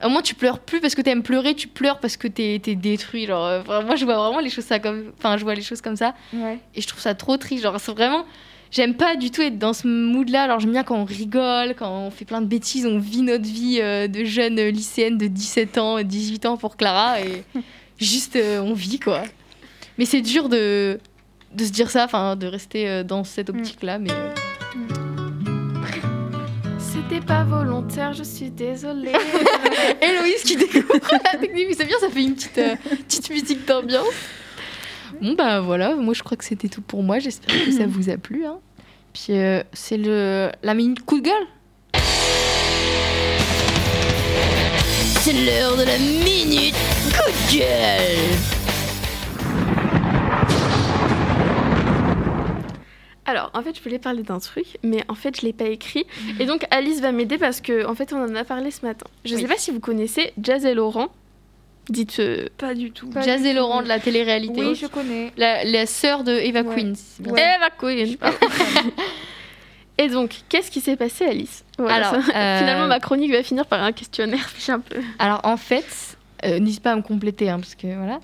Un 0.00 0.08
moment, 0.08 0.20
tu 0.20 0.34
pleures 0.34 0.58
plus 0.58 0.80
parce 0.80 0.94
que 0.94 1.00
t'aimes 1.00 1.22
pleurer, 1.22 1.54
tu 1.54 1.68
pleures 1.68 2.00
parce 2.00 2.16
que 2.16 2.28
t'es 2.28 2.60
t'es 2.62 2.74
détruit. 2.74 3.26
Genre, 3.26 3.44
euh, 3.46 3.62
moi, 3.82 3.96
je 3.96 4.04
vois 4.04 4.16
vraiment 4.16 4.40
les 4.40 4.50
choses, 4.50 4.64
ça 4.64 4.78
comme... 4.78 5.12
enfin, 5.18 5.36
je 5.38 5.44
vois 5.44 5.54
les 5.54 5.62
choses 5.62 5.80
comme 5.80 5.96
ça. 5.96 6.14
Ouais. 6.34 6.58
Et 6.74 6.80
je 6.80 6.86
trouve 6.86 7.00
ça 7.00 7.14
trop 7.14 7.36
triste. 7.36 7.62
Genre, 7.62 7.78
c'est 7.80 7.92
vraiment. 7.92 8.24
J'aime 8.70 8.94
pas 8.94 9.16
du 9.16 9.30
tout 9.30 9.40
être 9.42 9.58
dans 9.58 9.72
ce 9.72 9.86
mood-là. 9.86 10.42
Alors, 10.42 10.60
j'aime 10.60 10.72
bien 10.72 10.82
quand 10.82 10.96
on 10.96 11.04
rigole, 11.04 11.74
quand 11.78 11.90
on 11.90 12.10
fait 12.10 12.24
plein 12.24 12.42
de 12.42 12.46
bêtises, 12.46 12.84
on 12.84 12.98
vit 12.98 13.22
notre 13.22 13.44
vie 13.44 13.78
euh, 13.80 14.06
de 14.08 14.24
jeune 14.24 14.60
lycéenne 14.60 15.16
de 15.16 15.28
17 15.28 15.78
ans, 15.78 16.02
18 16.02 16.46
ans 16.46 16.56
pour 16.56 16.76
Clara. 16.76 17.20
Et 17.20 17.44
juste, 17.98 18.36
euh, 18.36 18.60
on 18.60 18.74
vit, 18.74 18.98
quoi. 18.98 19.22
Mais 19.98 20.04
c'est 20.04 20.20
dur 20.20 20.50
de, 20.50 20.98
de 21.54 21.64
se 21.64 21.70
dire 21.70 21.90
ça, 21.90 22.04
enfin, 22.04 22.36
de 22.36 22.46
rester 22.46 23.02
dans 23.04 23.24
cette 23.24 23.48
optique-là. 23.48 23.98
Mais 23.98 24.10
C'était 27.16 27.28
pas 27.28 27.44
volontaire, 27.44 28.12
je 28.12 28.22
suis 28.24 28.50
désolée. 28.50 29.12
Héloïse 30.02 30.42
qui 30.44 30.54
découvre 30.54 30.98
la 31.24 31.38
technique. 31.38 31.68
Mais 31.68 31.74
c'est 31.74 31.86
bien, 31.86 31.96
ça 31.98 32.10
fait 32.10 32.22
une 32.22 32.34
petite, 32.34 32.58
euh, 32.58 32.74
petite 33.06 33.30
musique 33.30 33.66
d'ambiance. 33.66 34.04
Bon, 35.22 35.32
bah 35.32 35.60
voilà, 35.62 35.96
moi 35.96 36.12
je 36.12 36.22
crois 36.22 36.36
que 36.36 36.44
c'était 36.44 36.68
tout 36.68 36.82
pour 36.82 37.02
moi. 37.02 37.18
J'espère 37.18 37.54
que 37.64 37.70
ça 37.72 37.86
vous 37.88 38.10
a 38.10 38.18
plu. 38.18 38.44
hein. 38.44 38.58
Puis 39.14 39.28
euh, 39.30 39.62
c'est 39.72 39.96
le 39.96 40.50
la 40.62 40.74
minute 40.74 41.06
coup 41.06 41.20
de 41.20 41.24
gueule. 41.24 41.46
C'est 45.22 45.32
l'heure 45.32 45.76
de 45.78 45.84
la 45.84 45.96
minute 45.98 46.74
coup 46.74 47.30
de 47.54 47.58
gueule. 47.58 48.65
Alors, 53.26 53.50
en 53.54 53.62
fait, 53.62 53.76
je 53.76 53.82
voulais 53.82 53.98
parler 53.98 54.22
d'un 54.22 54.38
truc, 54.38 54.66
mais 54.82 55.02
en 55.08 55.14
fait, 55.14 55.40
je 55.40 55.44
l'ai 55.46 55.52
pas 55.52 55.64
écrit. 55.66 56.06
Et 56.38 56.46
donc, 56.46 56.64
Alice 56.70 57.00
va 57.00 57.10
m'aider 57.12 57.38
parce 57.38 57.60
que, 57.60 57.84
en 57.86 57.94
fait, 57.94 58.12
on 58.12 58.22
en 58.22 58.34
a 58.36 58.44
parlé 58.44 58.70
ce 58.70 58.86
matin. 58.86 59.06
Je 59.24 59.34
Oui. 59.34 59.40
sais 59.42 59.48
pas 59.48 59.56
si 59.58 59.70
vous 59.72 59.80
connaissez 59.80 60.32
Jazz 60.40 60.64
et 60.64 60.74
Laurent. 60.74 61.08
Dites 61.88 62.18
euh, 62.18 62.46
pas 62.58 62.74
du 62.74 62.90
tout. 62.90 63.08
Pas 63.10 63.22
Jazz 63.22 63.42
du 63.42 63.48
et 63.48 63.50
tout. 63.52 63.58
Laurent 63.58 63.82
de 63.82 63.88
la 63.88 64.00
télé-réalité. 64.00 64.60
Oui, 64.64 64.74
je 64.74 64.86
connais. 64.86 65.32
La, 65.36 65.62
la 65.64 65.86
sœur 65.86 66.24
de 66.24 66.32
Eva 66.32 66.62
Ouais. 66.62 66.74
Queen. 66.74 66.94
Ouais. 67.26 67.40
Eva 67.56 67.70
Queen. 67.78 68.16
Et 69.98 70.08
donc, 70.08 70.30
qu'est-ce 70.48 70.70
qui 70.70 70.80
s'est 70.80 70.96
passé, 70.96 71.24
Alice? 71.24 71.64
Voilà, 71.78 72.08
Alors, 72.08 72.14
euh, 72.34 72.58
finalement, 72.58 72.86
ma 72.86 73.00
chronique 73.00 73.32
va 73.32 73.42
finir 73.42 73.66
par 73.66 73.82
un 73.82 73.92
questionnaire. 73.92 74.50
Un 74.68 74.80
peu. 74.80 74.96
Alors 75.18 75.40
en 75.44 75.56
fait, 75.56 76.16
euh, 76.44 76.58
n'hésite 76.58 76.82
pas 76.82 76.92
à 76.92 76.96
me 76.96 77.02
compléter, 77.02 77.48
hein, 77.48 77.58
parce 77.60 77.74
que 77.74 77.86
voilà. 77.86 78.20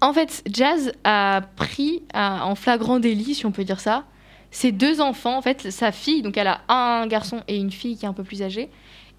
En 0.00 0.12
fait, 0.12 0.42
Jazz 0.52 0.92
a 1.04 1.42
pris 1.56 2.02
à- 2.12 2.44
en 2.46 2.54
flagrant 2.54 2.98
délit, 2.98 3.34
si 3.34 3.46
on 3.46 3.52
peut 3.52 3.64
dire 3.64 3.80
ça, 3.80 4.04
ses 4.50 4.72
deux 4.72 5.00
enfants, 5.00 5.36
en 5.36 5.42
fait, 5.42 5.70
sa 5.70 5.92
fille, 5.92 6.22
donc 6.22 6.36
elle 6.36 6.46
a 6.46 6.60
un 6.68 7.06
garçon 7.06 7.42
et 7.48 7.56
une 7.56 7.70
fille 7.70 7.96
qui 7.96 8.04
est 8.04 8.08
un 8.08 8.12
peu 8.12 8.24
plus 8.24 8.42
âgée, 8.42 8.68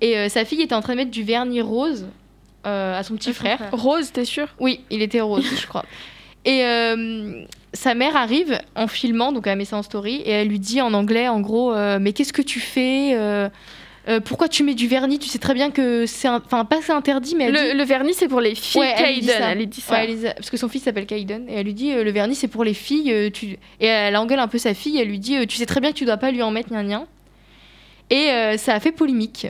et 0.01 0.17
euh, 0.17 0.29
sa 0.29 0.45
fille 0.45 0.61
était 0.61 0.75
en 0.75 0.81
train 0.81 0.93
de 0.93 0.97
mettre 0.97 1.11
du 1.11 1.23
vernis 1.23 1.61
rose 1.61 2.07
euh, 2.65 2.97
à 2.97 3.03
son 3.03 3.15
petit 3.15 3.29
son 3.29 3.33
frère. 3.33 3.57
frère. 3.57 3.71
Rose, 3.79 4.11
t'es 4.11 4.25
sûr 4.25 4.47
Oui, 4.59 4.81
il 4.89 5.01
était 5.01 5.21
rose, 5.21 5.45
je 5.59 5.67
crois. 5.67 5.85
Et 6.45 6.63
euh, 6.63 7.43
sa 7.73 7.93
mère 7.93 8.15
arrive 8.15 8.59
en 8.75 8.87
filmant, 8.87 9.31
donc 9.31 9.47
elle 9.47 9.57
met 9.57 9.65
ça 9.65 9.77
en 9.77 9.83
story, 9.83 10.15
et 10.25 10.29
elle 10.29 10.47
lui 10.47 10.59
dit 10.59 10.81
en 10.81 10.93
anglais, 10.93 11.27
en 11.27 11.39
gros, 11.39 11.73
mais 11.99 12.13
qu'est-ce 12.13 12.33
que 12.33 12.41
tu 12.41 12.59
fais 12.59 13.15
Euh, 14.07 14.19
Pourquoi 14.21 14.47
tu 14.47 14.63
mets 14.63 14.73
du 14.73 14.87
vernis? 14.87 15.19
Tu 15.19 15.27
sais 15.27 15.37
très 15.39 15.53
bien 15.53 15.69
que 15.69 16.05
c'est, 16.05 16.27
un- 16.29 16.41
enfin 16.45 16.63
pas 16.63 16.81
c'est 16.81 16.93
interdit, 16.93 17.35
mais 17.35 17.45
elle 17.45 17.53
dit- 17.53 17.73
le, 17.77 17.83
vernis, 17.83 18.13
c'est 18.13 18.27
pour 18.29 18.39
les 18.39 18.55
filles. 18.55 18.79
Ouais, 18.81 18.93
elle 18.97 19.15
lui 19.15 19.21
dit 19.21 19.27
ça. 19.27 19.51
elle 19.51 19.57
lui 19.57 19.67
dit 19.67 19.81
ça. 19.81 19.93
Ouais, 19.93 20.05
elle 20.09 20.15
dit- 20.17 20.23
parce 20.35 20.49
que 20.49 20.55
son 20.57 20.69
fils 20.69 20.83
s'appelle 20.83 21.05
Kaiden 21.05 21.49
et 21.49 21.55
elle 21.55 21.65
lui 21.65 21.73
dit 21.73 21.91
euh, 21.91 22.03
le 22.03 22.11
vernis 22.11 22.35
c'est 22.35 22.47
pour 22.47 22.63
les 22.63 22.73
filles 22.73 23.11
euh, 23.11 23.29
tu... 23.29 23.57
et 23.81 23.85
elle 23.85 24.15
engueule 24.15 24.39
un 24.39 24.47
peu 24.47 24.57
sa 24.57 24.73
fille 24.73 24.97
elle 24.99 25.09
lui 25.09 25.19
dit 25.19 25.45
tu 25.47 25.57
sais 25.57 25.65
très 25.65 25.81
bien 25.81 25.91
que 25.91 25.97
tu 25.97 26.05
dois 26.05 26.17
pas 26.17 26.31
lui 26.31 26.41
en 26.41 26.51
mettre 26.51 26.69
gna 26.69 26.83
gna 26.83 27.05
et 28.09 28.57
ça 28.57 28.73
a 28.73 28.79
fait 28.79 28.91
polémique 28.93 29.47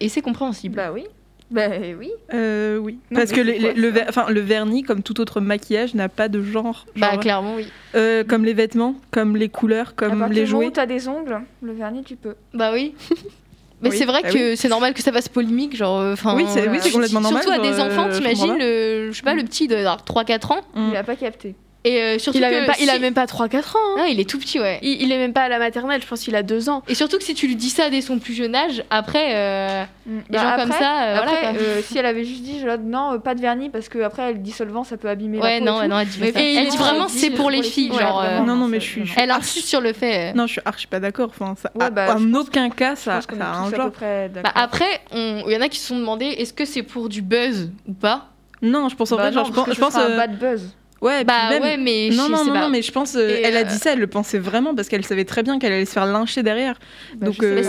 et 0.00 0.08
c'est 0.10 0.20
compréhensible 0.20 0.76
Bah 0.76 0.92
oui. 0.92 1.04
Bah 1.50 1.68
oui. 1.98 2.10
Euh, 2.32 2.76
oui. 2.78 2.98
Non, 3.10 3.18
Parce 3.18 3.32
que 3.32 3.40
les- 3.40 3.58
les- 3.58 3.74
le, 3.74 3.88
ver- 3.88 4.30
le 4.30 4.40
vernis, 4.40 4.82
comme 4.84 5.02
tout 5.02 5.20
autre 5.20 5.40
maquillage, 5.40 5.94
n'a 5.94 6.08
pas 6.08 6.28
de 6.28 6.42
genre. 6.42 6.86
bah 6.96 7.12
Genre, 7.12 7.20
clairement 7.20 7.54
oui 7.56 7.66
euh, 7.96 8.22
comme 8.24 8.44
les 8.44 8.54
vêtements, 8.54 8.94
comme 9.10 9.36
les 9.36 9.48
couleurs, 9.48 9.94
comme 9.96 10.26
les 10.30 10.46
jouets. 10.46 10.66
où 10.66 10.70
t'as 10.70 10.86
des 10.86 11.08
ongles, 11.08 11.40
le 11.62 11.72
vernis, 11.72 12.04
tu 12.04 12.14
peux. 12.16 12.34
bah 12.54 12.70
oui 12.72 12.94
mais 13.82 13.88
Oui, 13.90 13.96
c'est 13.96 14.04
vrai 14.04 14.20
bah 14.22 14.30
que 14.30 14.54
c'est 14.56 14.68
normal 14.68 14.92
que 14.94 15.02
ça 15.02 15.10
fasse 15.10 15.28
polémique 15.28 15.74
genre 15.74 15.98
euh, 15.98 16.12
enfin 16.12 16.36
Oui, 16.36 16.44
c'est 16.48 16.68
oui, 16.68 16.78
c'est 16.82 16.90
complètement 16.92 17.20
normal. 17.22 17.42
surtout 17.42 17.58
à 17.60 17.62
des 17.62 17.80
enfants 17.80 18.06
euh, 18.08 18.12
je 18.12 18.18
t'imagines 18.18 18.58
le 18.58 19.08
je 19.10 19.16
sais 19.16 19.22
pas 19.22 19.34
le 19.34 19.42
petit 19.42 19.66
de 19.68 19.76
3-4 19.76 20.52
ans 20.52 20.60
Mm. 20.74 20.88
Il 20.92 20.96
a 20.96 21.02
pas 21.02 21.16
capté. 21.16 21.54
Et 21.84 22.02
euh, 22.02 22.18
surtout 22.18 22.38
Il 22.38 22.44
a, 22.44 22.50
que 22.50 22.54
même 22.56 22.66
pas, 22.66 22.74
il 22.80 22.90
a 22.90 22.94
si- 22.94 23.00
même 23.00 23.14
pas 23.14 23.24
3-4 23.24 23.76
ans. 23.76 23.78
hein. 23.96 23.98
non 23.98 24.04
il 24.04 24.20
est 24.20 24.28
tout 24.28 24.38
petit 24.38 24.60
ouais 24.60 24.78
Il, 24.82 25.00
il 25.02 25.12
est 25.12 25.18
même 25.18 25.32
pas 25.32 25.42
à 25.42 25.48
la 25.48 25.58
maternelle, 25.58 26.02
je 26.02 26.06
pense 26.06 26.20
qu'il 26.22 26.36
a 26.36 26.42
2 26.42 26.68
ans. 26.68 26.82
et 26.88 26.94
surtout 26.94 27.16
que 27.18 27.24
si 27.24 27.34
tu 27.34 27.46
lui 27.46 27.56
dis 27.56 27.70
ça 27.70 27.88
dès 27.90 28.00
son 28.02 28.18
plus 28.18 28.34
jeune 28.34 28.54
âge 28.54 28.84
après 28.90 29.34
euh, 29.34 29.84
Mm. 30.06 30.18
les 30.30 30.38
gens 30.38 30.56
comme 30.56 30.72
ça 30.72 31.02
euh, 31.04 31.16
après, 31.18 31.36
voilà 31.42 31.52
quoi. 31.52 31.60
euh, 31.62 31.80
si 31.82 31.96
elle 31.98 32.06
avait 32.06 32.24
juste 32.24 32.42
dit 32.42 32.58
genre, 32.60 32.78
non, 32.82 33.12
euh, 33.14 33.18
pas 33.18 33.34
de 33.34 33.40
vernis 33.40 33.68
parce 33.68 33.88
que 33.88 33.98
après 34.00 34.22
elle 34.30 34.42
dissolvant, 34.42 34.82
ça 34.82 34.96
peut 34.96 35.08
abîmer 35.08 35.38
ouais 35.38 35.60
la 35.60 35.72
peau. 35.72 35.78
non 35.80 35.88
non 35.88 35.98
elle 36.00 36.08
dit, 36.08 36.18
Mais 36.20 36.32
ça. 36.32 36.40
et 36.42 36.52
il 36.52 36.58
elle 36.58 36.68
dit 36.68 36.76
vraiment 36.78 37.06
c'est 37.08 37.30
pour 37.30 37.50
les 37.50 37.62
filles 37.62 37.90
Ouais, 37.92 37.98
genre 38.00 38.22
euh, 38.22 38.40
Non, 38.40 38.56
non, 38.56 38.66
mais 38.66 38.80
je 38.80 38.84
suis- 38.86 39.12
Elle 39.16 39.30
insiste 39.30 39.68
sur 39.68 39.80
le 39.80 39.92
fait. 39.92 40.32
Non, 40.34 40.46
je 40.46 40.52
suis 40.52 40.62
archi 40.64 40.86
pas 40.86 41.00
d'accord. 41.00 41.28
Enfin, 41.30 41.54
ça, 41.60 41.70
Ouais, 41.74 41.84
à- 41.84 41.90
bah, 41.90 42.16
en 42.16 42.34
aucun 42.34 42.70
cas, 42.70 42.96
ça, 42.96 43.18
a 43.18 43.58
un 43.60 43.70
genre. 43.70 43.90
près 43.92 44.28
Bah, 44.28 44.40
d'accord. 44.42 44.62
après, 44.62 45.00
il 45.12 45.44
y 45.52 45.56
en 45.56 45.60
a 45.60 45.68
qui 45.68 45.78
se 45.78 45.88
sont 45.88 45.98
demandé 45.98 46.24
est-ce 46.26 46.52
que 46.52 46.64
c'est 46.64 46.82
pour 46.82 47.08
du 47.08 47.22
buzz 47.22 47.70
ou 47.86 47.92
pas? 47.92 48.28
Non, 48.62 48.88
je 48.88 48.96
pense 48.96 49.12
en 49.12 49.16
Bah 49.16 49.22
vrai, 49.24 49.32
genre, 49.32 49.44
non, 49.44 49.50
je 49.50 49.54
pense, 49.64 49.74
je 49.74 49.80
pense, 49.80 49.94
bad 49.94 50.38
buzz. 50.38 50.74
Ouais, 51.00 51.24
Bah 51.24 51.50
même- 51.50 51.62
ouais, 51.62 51.76
mais 51.76 52.08
non, 52.12 52.26
je 52.26 52.30
non, 52.32 52.38
sais 52.38 52.44
non, 52.46 52.52
pas. 52.52 52.60
non, 52.60 52.68
mais 52.68 52.82
je 52.82 52.92
pense, 52.92 53.14
euh, 53.16 53.40
elle 53.42 53.56
a 53.56 53.60
euh, 53.60 53.64
dit 53.64 53.76
ça, 53.76 53.92
elle 53.92 53.98
le 54.00 54.06
pensait 54.06 54.38
vraiment 54.38 54.74
parce 54.74 54.88
qu'elle 54.88 55.04
savait 55.04 55.24
très 55.24 55.42
bien 55.42 55.58
qu'elle 55.58 55.72
allait 55.72 55.84
se 55.84 55.92
faire 55.92 56.06
lyncher 56.06 56.42
derrière. 56.42 56.78
Bah, 57.16 57.26
Donc, 57.26 57.42
euh, 57.42 57.46
euh, 57.46 57.54
mais 57.56 57.62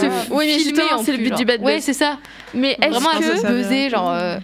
filmer 0.57 0.81
c'est 1.03 1.11
le 1.11 1.17
but 1.17 1.35
du 1.35 1.45
bad 1.45 1.61
Ouais, 1.61 1.75
buzz. 1.75 1.83
c'est 1.83 1.93
ça. 1.93 2.17
Mais 2.53 2.77
est-ce 2.81 3.00
que- 3.00 3.17
peu 3.29 3.35
ça, 3.35 3.41
ça 3.41 3.51
buzzer, 3.51 3.89
genre. 3.89 4.11
euh, 4.11 4.38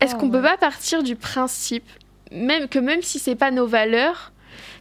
Est-ce 0.00 0.14
qu'on 0.14 0.30
peut 0.30 0.38
vrai. 0.38 0.50
pas 0.52 0.56
partir 0.56 1.02
du 1.02 1.16
principe, 1.16 1.84
même 2.32 2.68
que 2.68 2.78
même 2.78 3.02
si 3.02 3.18
c'est 3.18 3.34
pas 3.36 3.50
nos 3.50 3.66
valeurs, 3.66 4.32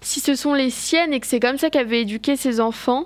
si 0.01 0.20
ce 0.20 0.36
sont 0.36 0.54
les 0.54 0.70
siennes 0.70 1.13
et 1.13 1.20
que 1.20 1.27
c'est 1.27 1.39
comme 1.39 1.58
ça 1.58 1.70
qu'elle 1.70 1.88
veut 1.88 1.96
éduquer 1.96 2.36
ses 2.36 2.60
enfants, 2.60 3.06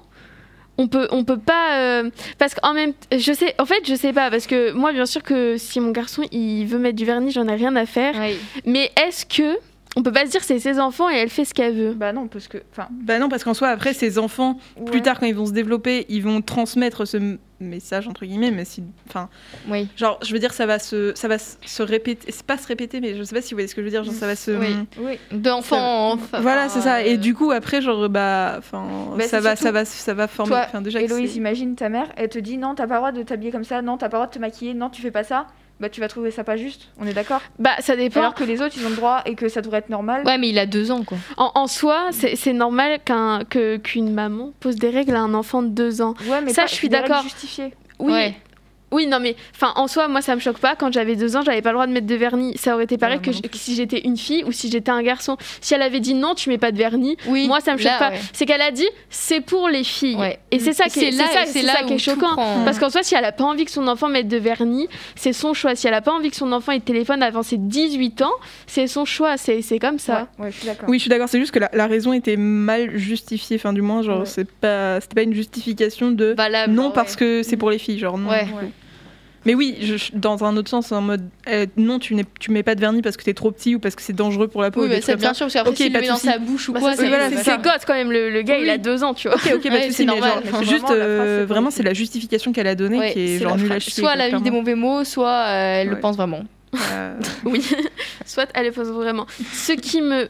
on 0.77 0.87
peut 0.87 1.07
on 1.11 1.23
peut 1.23 1.37
pas 1.37 1.77
euh, 1.79 2.09
parce 2.39 2.55
qu'en 2.55 2.73
même 2.73 2.93
je 3.15 3.33
sais 3.33 3.53
en 3.59 3.65
fait 3.65 3.81
je 3.85 3.93
sais 3.93 4.13
pas 4.13 4.31
parce 4.31 4.47
que 4.47 4.71
moi 4.71 4.93
bien 4.93 5.05
sûr 5.05 5.21
que 5.21 5.57
si 5.57 5.79
mon 5.79 5.91
garçon 5.91 6.23
il 6.31 6.65
veut 6.65 6.79
mettre 6.79 6.95
du 6.95 7.05
vernis 7.05 7.31
j'en 7.31 7.47
ai 7.47 7.55
rien 7.55 7.75
à 7.75 7.85
faire 7.85 8.15
ouais. 8.15 8.35
mais 8.65 8.89
est-ce 9.05 9.25
que 9.25 9.59
on 9.95 10.03
peut 10.03 10.11
pas 10.11 10.25
se 10.25 10.31
dire 10.31 10.43
c'est 10.43 10.59
ses 10.59 10.79
enfants 10.79 11.09
et 11.09 11.15
elle 11.15 11.29
fait 11.29 11.45
ce 11.45 11.53
qu'elle 11.53 11.75
veut 11.75 11.93
Bah 11.93 12.13
non, 12.13 12.27
parce 12.27 12.47
que. 12.47 12.59
Enfin, 12.71 12.87
Bah 12.91 13.19
non, 13.19 13.27
parce 13.29 13.43
qu'en 13.43 13.53
soi, 13.53 13.67
après, 13.69 13.93
ces 13.93 14.17
enfants, 14.17 14.57
plus 14.85 15.01
tard, 15.01 15.19
quand 15.19 15.25
ils 15.25 15.35
vont 15.35 15.45
se 15.45 15.51
développer, 15.51 16.05
ils 16.09 16.23
vont 16.23 16.41
transmettre 16.41 17.05
ce 17.05 17.37
message, 17.59 18.07
entre 18.07 18.25
guillemets, 18.25 18.49
mais 18.51 18.65
si. 18.65 18.83
Enfin, 19.07 19.29
Oui. 19.69 19.87
genre, 19.95 20.17
je 20.23 20.33
veux 20.33 20.39
dire, 20.39 20.51
ça 20.53 20.65
va 20.65 20.79
se, 20.79 21.11
ça 21.15 21.27
va 21.27 21.37
se 21.37 21.83
répéter. 21.83 22.31
C'est 22.31 22.45
pas 22.45 22.57
se 22.57 22.65
répéter, 22.67 22.99
mais 23.01 23.15
je 23.15 23.21
sais 23.23 23.35
pas 23.35 23.41
si 23.41 23.53
vous 23.53 23.57
voyez 23.57 23.67
ce 23.67 23.75
que 23.75 23.81
je 23.81 23.85
veux 23.85 23.91
dire. 23.91 24.03
Genre, 24.03 24.13
ça 24.15 24.25
va 24.27 24.35
se. 24.35 24.49
Oui. 24.51 24.75
Oui. 24.99 25.19
D'enfant 25.31 26.13
en 26.13 26.17
fa- 26.17 26.39
Voilà, 26.39 26.69
c'est 26.69 26.81
ça. 26.81 27.05
Et 27.05 27.15
euh, 27.15 27.17
du 27.17 27.35
coup, 27.35 27.51
après, 27.51 27.81
genre, 27.81 28.09
bah, 28.09 28.55
enfin, 28.57 28.83
Bah, 29.17 29.27
ça 29.27 29.39
va, 29.41 29.55
ça 29.55 29.71
va, 29.71 29.85
ça 29.85 30.13
va 30.15 30.27
former. 30.27 30.55
Toi, 30.71 30.81
déjà, 30.81 31.01
Héloïse, 31.01 31.35
imagine 31.35 31.75
ta 31.75 31.89
mère, 31.89 32.07
elle 32.15 32.29
te 32.29 32.39
dit 32.39 32.57
non, 32.57 32.73
t'as 32.75 32.87
pas 32.87 32.95
le 32.95 32.99
droit 32.99 33.11
de 33.11 33.21
t'habiller 33.23 33.51
comme 33.51 33.63
ça, 33.65 33.81
non, 33.83 33.97
t'as 33.97 34.09
pas 34.09 34.17
le 34.17 34.21
droit 34.23 34.27
de 34.27 34.33
te 34.33 34.39
maquiller, 34.39 34.73
non, 34.73 34.89
tu 34.89 35.01
fais 35.01 35.11
pas 35.11 35.23
ça. 35.23 35.45
Bah 35.81 35.89
tu 35.89 35.99
vas 35.99 36.07
trouver 36.07 36.29
ça 36.31 36.43
pas 36.43 36.57
juste, 36.57 36.89
on 36.99 37.07
est 37.07 37.13
d'accord? 37.13 37.41
Bah 37.59 37.71
ça 37.79 37.95
dépend 37.95 38.19
Alors 38.19 38.35
que 38.35 38.43
les 38.43 38.61
autres 38.61 38.75
ils 38.77 38.85
ont 38.85 38.89
le 38.91 38.95
droit 38.95 39.23
et 39.25 39.33
que 39.35 39.49
ça 39.49 39.61
devrait 39.61 39.79
être 39.79 39.89
normal. 39.89 40.23
Ouais, 40.27 40.37
mais 40.37 40.47
il 40.49 40.59
a 40.59 40.67
deux 40.67 40.91
ans, 40.91 41.03
quoi. 41.03 41.17
en, 41.37 41.51
en 41.55 41.65
soi 41.67 42.07
c'est 42.11 42.35
c'est 42.35 42.53
normal 42.53 42.99
qu'un 43.03 43.43
que 43.49 43.77
qu'une 43.77 44.13
maman 44.13 44.53
pose 44.59 44.75
des 44.75 44.91
règles 44.91 45.15
à 45.15 45.21
un 45.21 45.33
enfant 45.33 45.63
de 45.63 45.69
deux 45.69 46.01
ans 46.03 46.13
Ouais, 46.27 46.39
mais 46.41 46.53
Ça, 46.53 46.61
pas- 46.61 46.67
je 46.67 46.75
suis 46.75 46.87
d'accord. 46.87 47.23
justifiées. 47.23 47.73
oui 47.99 48.11
Ouais. 48.13 48.35
Oui, 48.91 49.07
non, 49.07 49.19
mais 49.21 49.35
enfin, 49.55 49.71
en 49.75 49.87
soi, 49.87 50.07
moi, 50.07 50.21
ça 50.21 50.35
me 50.35 50.41
choque 50.41 50.57
pas. 50.59 50.75
Quand 50.75 50.91
j'avais 50.91 51.15
deux 51.15 51.35
ans, 51.37 51.41
j'avais 51.45 51.61
pas 51.61 51.69
le 51.69 51.75
droit 51.75 51.87
de 51.87 51.91
mettre 51.93 52.07
de 52.07 52.15
vernis. 52.15 52.57
Ça 52.57 52.73
aurait 52.75 52.83
été 52.83 52.97
pareil 52.97 53.19
que, 53.21 53.31
je- 53.31 53.39
si 53.53 53.75
j'étais 53.75 54.01
une 54.01 54.17
fille 54.17 54.43
ou 54.43 54.51
si 54.51 54.69
j'étais 54.69 54.91
un 54.91 55.01
garçon. 55.01 55.37
Si 55.61 55.73
elle 55.73 55.81
avait 55.81 55.99
dit 56.01 56.13
non, 56.13 56.35
tu 56.35 56.49
mets 56.49 56.57
pas 56.57 56.71
de 56.71 56.77
vernis, 56.77 57.15
Oui. 57.27 57.47
moi, 57.47 57.61
ça 57.61 57.73
me 57.73 57.77
choque 57.77 57.85
là, 57.87 57.97
pas. 57.99 58.09
ouais. 58.11 58.19
C'est 58.33 58.45
qu'elle 58.45 58.61
a 58.61 58.71
dit 58.71 58.87
c'est 59.09 59.39
pour 59.41 59.69
les 59.69 59.83
filles. 59.83 60.15
Ouais. 60.17 60.39
Et 60.51 60.59
c'est 60.59 60.73
ça 60.73 60.85
qui 60.85 61.05
est, 61.05 61.11
là- 61.11 61.25
ça, 61.27 61.61
là 61.61 61.73
ça 61.73 61.83
qui 61.83 61.93
est 61.93 61.97
choquant. 61.97 62.33
prend- 62.35 62.63
Parce 62.65 62.79
qu'en 62.79 62.89
soi, 62.89 63.01
si 63.03 63.15
elle 63.15 63.23
a 63.25 63.31
pas 63.31 63.43
envie 63.45 63.65
que 63.65 63.71
son 63.71 63.87
enfant 63.87 64.09
mette 64.09 64.27
de 64.27 64.37
vernis, 64.37 64.87
c'est 65.15 65.33
son 65.33 65.53
choix. 65.53 65.75
Si 65.75 65.87
elle 65.87 65.93
a 65.93 66.01
pas 66.01 66.11
envie 66.11 66.29
que 66.29 66.35
son 66.35 66.51
enfant 66.51 66.71
ait 66.73 66.79
de 66.79 66.83
téléphone 66.83 67.23
avant 67.23 67.43
ses 67.43 67.57
18 67.57 68.21
ans, 68.23 68.31
c'est 68.67 68.87
son 68.87 69.05
choix. 69.05 69.37
C'est 69.37 69.61
comme 69.79 69.99
ça. 69.99 70.27
Ouais, 70.37 70.45
ouais, 70.45 70.51
je 70.51 70.57
suis 70.57 70.65
d'accord. 70.67 70.89
Oui, 70.89 70.97
je 70.97 71.01
suis 71.01 71.09
d'accord. 71.09 71.29
C'est 71.29 71.39
juste 71.39 71.51
que 71.53 71.59
la, 71.59 71.69
la 71.73 71.87
raison 71.87 72.11
était 72.13 72.35
mal 72.37 72.97
justifiée. 72.97 73.55
Enfin, 73.55 73.71
du 73.73 73.81
moins, 73.81 74.01
genre, 74.01 74.19
Ouais. 74.21 74.25
c'est 74.25 74.49
pas, 74.49 74.99
c'était 74.99 75.15
pas 75.15 75.21
une 75.23 75.33
justification 75.33 76.11
de. 76.11 76.33
Valable, 76.37 76.73
non 76.73 76.87
ouais. 76.87 76.93
parce 76.93 77.15
que 77.15 77.41
c'est 77.43 77.57
pour 77.57 77.71
les 77.71 77.77
filles, 77.77 77.99
genre 77.99 78.17
non. 78.17 78.29
Mais 79.45 79.55
oui, 79.55 79.75
je- 79.81 80.11
dans 80.13 80.43
un 80.43 80.55
autre 80.57 80.69
sens, 80.69 80.91
en 80.91 81.01
mode 81.01 81.27
euh, 81.47 81.65
non, 81.77 81.97
tu, 81.99 82.15
tu 82.39 82.51
mets 82.51 82.61
pas 82.63 82.75
de 82.75 82.79
vernis 82.79 83.01
parce 83.01 83.17
que 83.17 83.23
t'es 83.23 83.33
trop 83.33 83.51
petit 83.51 83.73
ou 83.75 83.79
parce 83.79 83.95
que 83.95 84.01
c'est 84.01 84.13
dangereux 84.13 84.47
pour 84.47 84.61
la 84.61 84.69
peau. 84.71 84.81
Oui, 84.81 84.87
ou 84.87 84.89
bah, 84.89 84.99
trucs 85.01 85.17
bien 85.17 85.33
sûr, 85.33 85.45
parce 85.47 85.53
qu'après, 85.53 85.71
Ok, 85.71 85.77
s'il 85.77 85.87
le 85.87 85.93
pas 85.93 85.99
met 86.01 86.05
de 86.07 86.11
dans 86.11 86.17
sa 86.17 86.37
bouche 86.37 86.69
ou 86.69 86.73
Bah, 86.73 86.79
quoi, 86.79 86.95
c'est 86.95 87.07
voilà, 87.07 87.29
c'est 87.29 87.43
c'est 87.43 87.57
gosse 87.61 87.85
quand 87.87 87.93
même. 87.93 88.11
Le, 88.11 88.29
le 88.29 88.41
gars, 88.43 88.57
il 88.59 88.69
a 88.69 88.77
deux 88.77 89.03
ans, 89.03 89.13
tu 89.13 89.27
vois. 89.27 89.37
Ok, 89.37 89.51
ok, 89.55 89.69
pas 89.69 89.87
de 89.87 89.91
c'est 89.91 90.03
mais 90.05 90.11
normal. 90.11 90.31
genre, 90.45 90.59
c'est 90.59 90.65
juste 90.69 90.81
vraiment 90.83 90.87
euh, 90.91 91.39
c'est 91.39 91.45
vraiment, 91.45 91.71
c'est 91.71 91.83
la 91.83 91.93
justification 91.93 92.51
qu'elle 92.51 92.67
a 92.67 92.75
donnée 92.75 92.99
Ouais, 92.99 93.13
qui 93.13 93.19
est 93.19 93.37
c'est 93.39 93.43
genre 93.43 93.57
nulle 93.57 93.71
à 93.71 93.79
chier. 93.79 93.93
Soit 94.03 94.13
elle 94.13 94.21
a 94.21 94.31
mis 94.31 94.41
des 94.43 94.51
mauvais 94.51 94.75
mots, 94.75 95.03
soit 95.03 95.27
euh, 95.47 95.81
elle 95.81 95.89
le 95.89 95.99
pense 95.99 96.15
vraiment. 96.17 96.43
Oui, 97.43 97.65
soit 98.25 98.47
elle 98.53 98.67
le 98.67 98.71
pose 98.71 98.89
vraiment. 98.89 99.25
Ce 99.53 99.73
qui 99.73 100.01
me. 100.01 100.27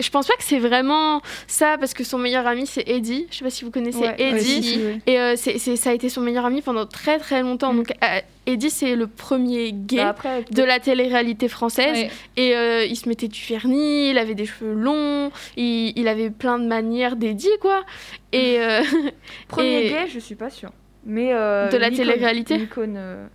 Je 0.00 0.10
pense 0.10 0.26
pas 0.28 0.34
que 0.36 0.44
c'est 0.44 0.58
vraiment 0.60 1.20
ça, 1.46 1.76
parce 1.78 1.92
que 1.94 2.04
son 2.04 2.18
meilleur 2.18 2.46
ami, 2.46 2.66
c'est 2.66 2.88
Eddie. 2.88 3.26
Je 3.30 3.38
sais 3.38 3.44
pas 3.44 3.50
si 3.50 3.64
vous 3.64 3.70
connaissez 3.70 3.98
Ouais, 3.98 4.14
Eddie. 4.18 4.32
ouais, 4.34 4.40
si, 4.40 4.62
si, 4.62 4.76
oui. 4.84 5.00
Et 5.06 5.18
euh, 5.18 5.34
ça 5.36 5.90
a 5.90 5.92
été 5.92 6.08
son 6.08 6.20
meilleur 6.20 6.44
ami 6.44 6.62
pendant 6.62 6.86
très 6.86 7.18
très 7.18 7.42
longtemps. 7.42 7.72
Mm. 7.72 7.76
Donc 7.76 7.90
euh, 8.04 8.20
Eddie, 8.46 8.70
c'est 8.70 8.94
le 8.94 9.06
premier 9.08 9.72
gay 9.72 9.96
Bah, 9.96 10.08
après, 10.10 10.44
de 10.50 10.62
la 10.62 10.78
télé-réalité 10.80 11.48
française. 11.48 11.96
Ouais. 11.96 12.10
Et 12.36 12.56
euh, 12.56 12.84
il 12.84 12.96
se 12.96 13.08
mettait 13.08 13.28
du 13.28 13.40
vernis, 13.48 14.10
il 14.10 14.18
avait 14.18 14.34
des 14.34 14.46
cheveux 14.46 14.72
longs, 14.72 15.30
il, 15.56 15.92
il 15.96 16.06
avait 16.08 16.30
plein 16.30 16.58
de 16.58 16.66
manières 16.66 17.16
d'Eddie, 17.16 17.48
quoi. 17.60 17.84
Et 18.32 18.58
euh, 18.60 18.82
premier 19.48 19.86
et- 19.86 19.88
gay, 19.90 20.06
je 20.12 20.18
suis 20.20 20.34
pas 20.36 20.50
sûre. 20.50 20.70
Mais 21.04 21.30
euh, 21.32 21.68
De 21.70 21.76
la 21.76 21.90
télé-réalité 21.90 22.58
l'icône, 22.58 22.96
euh, 22.96 23.26